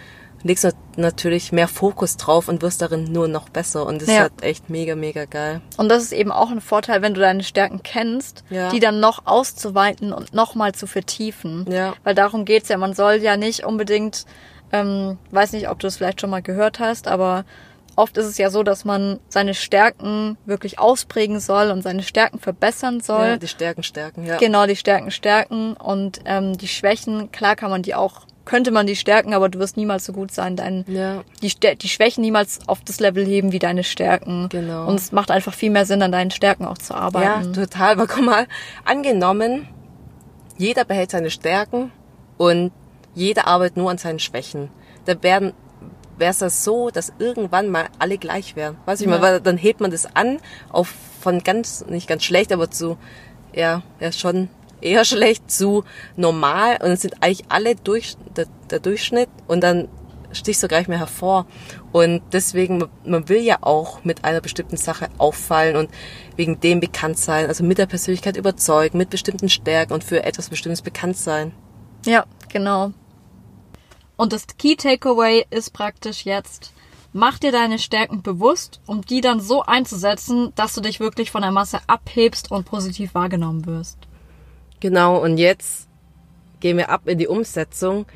legst 0.44 0.62
du 0.64 0.70
natürlich 0.96 1.50
mehr 1.50 1.66
Fokus 1.66 2.16
drauf 2.16 2.46
und 2.48 2.62
wirst 2.62 2.80
darin 2.80 3.04
nur 3.12 3.26
noch 3.26 3.48
besser 3.48 3.84
und 3.86 4.00
das 4.02 4.08
Ja. 4.08 4.14
ist 4.14 4.20
halt 4.20 4.42
echt 4.42 4.70
mega, 4.70 4.94
mega 4.94 5.24
geil. 5.24 5.60
Und 5.76 5.88
das 5.88 6.04
ist 6.04 6.12
eben 6.12 6.30
auch 6.30 6.50
ein 6.50 6.60
Vorteil, 6.60 7.02
wenn 7.02 7.12
du 7.14 7.20
deine 7.20 7.42
Stärken 7.42 7.82
kennst, 7.82 8.44
Ja. 8.48 8.68
die 8.70 8.78
dann 8.78 9.00
noch 9.00 9.22
auszuweiten 9.26 10.12
und 10.12 10.34
nochmal 10.34 10.74
zu 10.74 10.86
vertiefen. 10.86 11.66
Ja. 11.68 11.94
Weil 12.04 12.14
darum 12.14 12.44
geht's 12.44 12.68
ja. 12.68 12.76
Man 12.78 12.94
soll 12.94 13.14
ja 13.16 13.36
nicht 13.36 13.64
unbedingt, 13.64 14.26
ähm, 14.72 15.18
weiß 15.32 15.52
nicht, 15.52 15.68
ob 15.70 15.80
du 15.80 15.88
es 15.88 15.96
vielleicht 15.96 16.20
schon 16.20 16.30
mal 16.30 16.42
gehört 16.42 16.78
hast, 16.78 17.08
aber 17.08 17.44
oft 17.98 18.16
ist 18.16 18.26
es 18.26 18.38
ja 18.38 18.48
so, 18.48 18.62
dass 18.62 18.84
man 18.84 19.18
seine 19.28 19.54
Stärken 19.54 20.38
wirklich 20.46 20.78
ausprägen 20.78 21.40
soll 21.40 21.70
und 21.70 21.82
seine 21.82 22.02
Stärken 22.02 22.38
verbessern 22.38 23.00
soll. 23.00 23.26
Ja, 23.26 23.36
die 23.36 23.48
Stärken 23.48 23.82
stärken, 23.82 24.24
ja. 24.24 24.36
Genau, 24.38 24.66
die 24.66 24.76
Stärken 24.76 25.10
stärken 25.10 25.74
und 25.74 26.20
ähm, 26.24 26.56
die 26.56 26.68
Schwächen, 26.68 27.32
klar 27.32 27.56
kann 27.56 27.70
man 27.70 27.82
die 27.82 27.94
auch, 27.96 28.20
könnte 28.44 28.70
man 28.70 28.86
die 28.86 28.94
stärken, 28.96 29.34
aber 29.34 29.48
du 29.48 29.58
wirst 29.58 29.76
niemals 29.76 30.04
so 30.04 30.12
gut 30.12 30.30
sein. 30.30 30.54
Dein, 30.56 30.84
Ja. 30.86 31.22
die, 31.42 31.52
die 31.76 31.88
Schwächen 31.88 32.22
niemals 32.22 32.60
auf 32.68 32.80
das 32.82 33.00
Level 33.00 33.26
heben 33.26 33.50
wie 33.52 33.58
deine 33.58 33.82
Stärken. 33.84 34.48
Genau. 34.48 34.86
Und 34.86 34.94
es 34.94 35.10
macht 35.12 35.30
einfach 35.30 35.52
viel 35.52 35.70
mehr 35.70 35.84
Sinn, 35.84 36.00
an 36.00 36.12
deinen 36.12 36.30
Stärken 36.30 36.64
auch 36.66 36.78
zu 36.78 36.92
Ja, 36.94 37.00
arbeiten. 37.00 37.52
total. 37.52 37.92
Aber 37.92 38.06
guck 38.06 38.24
mal, 38.24 38.46
angenommen, 38.84 39.68
jeder 40.56 40.84
behält 40.84 41.10
seine 41.10 41.30
Stärken 41.30 41.90
und 42.36 42.72
jeder 43.14 43.46
arbeitet 43.48 43.76
nur 43.76 43.90
an 43.90 43.98
seinen 43.98 44.18
Schwächen. 44.20 44.70
Da 45.04 45.20
werden 45.22 45.52
wäre 46.18 46.34
es 46.38 46.64
so, 46.64 46.90
dass 46.90 47.12
irgendwann 47.18 47.68
mal 47.70 47.86
alle 47.98 48.18
gleich 48.18 48.56
wären. 48.56 48.76
Weiß 48.86 49.00
ich 49.00 49.06
Ja. 49.06 49.12
mal, 49.12 49.22
weil 49.22 49.40
dann 49.40 49.56
hebt 49.56 49.80
man 49.80 49.90
das 49.90 50.06
an 50.16 50.38
auf 50.70 50.92
von 51.20 51.42
ganz, 51.42 51.84
nicht 51.86 52.08
ganz 52.08 52.24
schlecht, 52.24 52.52
aber 52.52 52.70
zu, 52.70 52.96
ja, 53.52 53.82
ja 54.00 54.12
schon 54.12 54.48
eher 54.80 55.04
schlecht 55.04 55.50
zu 55.50 55.84
normal 56.16 56.78
und 56.82 56.90
es 56.90 57.02
sind 57.02 57.14
eigentlich 57.22 57.44
alle 57.48 57.74
durch, 57.74 58.16
der, 58.36 58.46
der 58.70 58.80
Durchschnitt 58.80 59.28
und 59.46 59.62
dann 59.62 59.88
stichst 60.32 60.62
du 60.62 60.68
gleich 60.68 60.88
mehr 60.88 60.98
hervor. 60.98 61.46
Und 61.90 62.22
deswegen, 62.32 62.84
man 63.04 63.28
will 63.28 63.40
ja 63.40 63.58
auch 63.62 64.04
mit 64.04 64.24
einer 64.24 64.40
bestimmten 64.40 64.76
Sache 64.76 65.08
auffallen 65.16 65.76
und 65.76 65.90
wegen 66.36 66.60
dem 66.60 66.80
bekannt 66.80 67.18
sein, 67.18 67.46
also 67.46 67.64
mit 67.64 67.78
der 67.78 67.86
Persönlichkeit 67.86 68.36
überzeugen, 68.36 68.98
mit 68.98 69.10
bestimmten 69.10 69.48
Stärken 69.48 69.94
und 69.94 70.04
für 70.04 70.22
etwas 70.24 70.50
Bestimmtes 70.50 70.82
bekannt 70.82 71.16
sein. 71.16 71.52
Ja, 72.04 72.26
genau. 72.50 72.92
Und 74.18 74.32
das 74.32 74.48
Key 74.58 74.74
Takeaway 74.74 75.46
ist 75.48 75.72
praktisch 75.72 76.24
jetzt, 76.24 76.72
mach 77.12 77.38
dir 77.38 77.52
deine 77.52 77.78
Stärken 77.78 78.20
bewusst, 78.20 78.80
um 78.84 79.02
die 79.02 79.20
dann 79.20 79.38
so 79.38 79.62
einzusetzen, 79.62 80.52
dass 80.56 80.74
du 80.74 80.80
dich 80.80 80.98
wirklich 80.98 81.30
von 81.30 81.42
der 81.42 81.52
Masse 81.52 81.78
abhebst 81.86 82.50
und 82.50 82.64
positiv 82.64 83.14
wahrgenommen 83.14 83.64
wirst. 83.64 83.96
Genau, 84.80 85.18
und 85.22 85.38
jetzt 85.38 85.88
gehen 86.58 86.78
wir 86.78 86.90
ab 86.90 87.02
in 87.06 87.18
die 87.18 87.28
Umsetzung. 87.28 88.06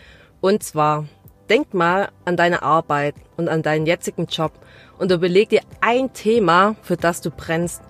Und 0.41 0.65
zwar, 0.65 1.07
denk 1.49 1.73
mal 1.73 2.11
an 2.25 2.37
deine 2.37 2.63
Arbeit 2.63 3.15
und 3.37 3.49
an 3.49 3.63
deinen 3.63 3.87
jetzigen 3.87 4.27
Job 4.27 4.53
und 4.99 5.13
überleg 5.13 5.51
dir 5.51 5.61
ein 5.81 6.13
Thema, 6.13 6.75
für 6.83 6.97
das 6.97 7.21
du 7.21 7.31
brennst 7.31 7.81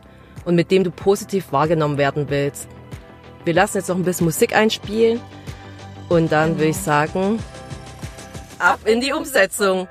und 0.44 0.54
mit 0.54 0.70
dem 0.70 0.84
du 0.84 0.90
positiv 0.90 1.50
wahrgenommen 1.50 1.96
werden 1.96 2.28
willst. 2.28 2.68
Wir 3.46 3.54
lassen 3.54 3.78
jetzt 3.78 3.88
noch 3.88 3.96
ein 3.96 4.04
bisschen 4.04 4.26
Musik 4.26 4.54
einspielen 4.54 5.18
und 6.10 6.30
dann 6.30 6.50
genau. 6.50 6.58
würde 6.58 6.70
ich 6.70 6.76
sagen, 6.76 7.38
ab 8.62 8.86
in 8.86 9.00
die 9.00 9.12
Umsetzung. 9.12 9.88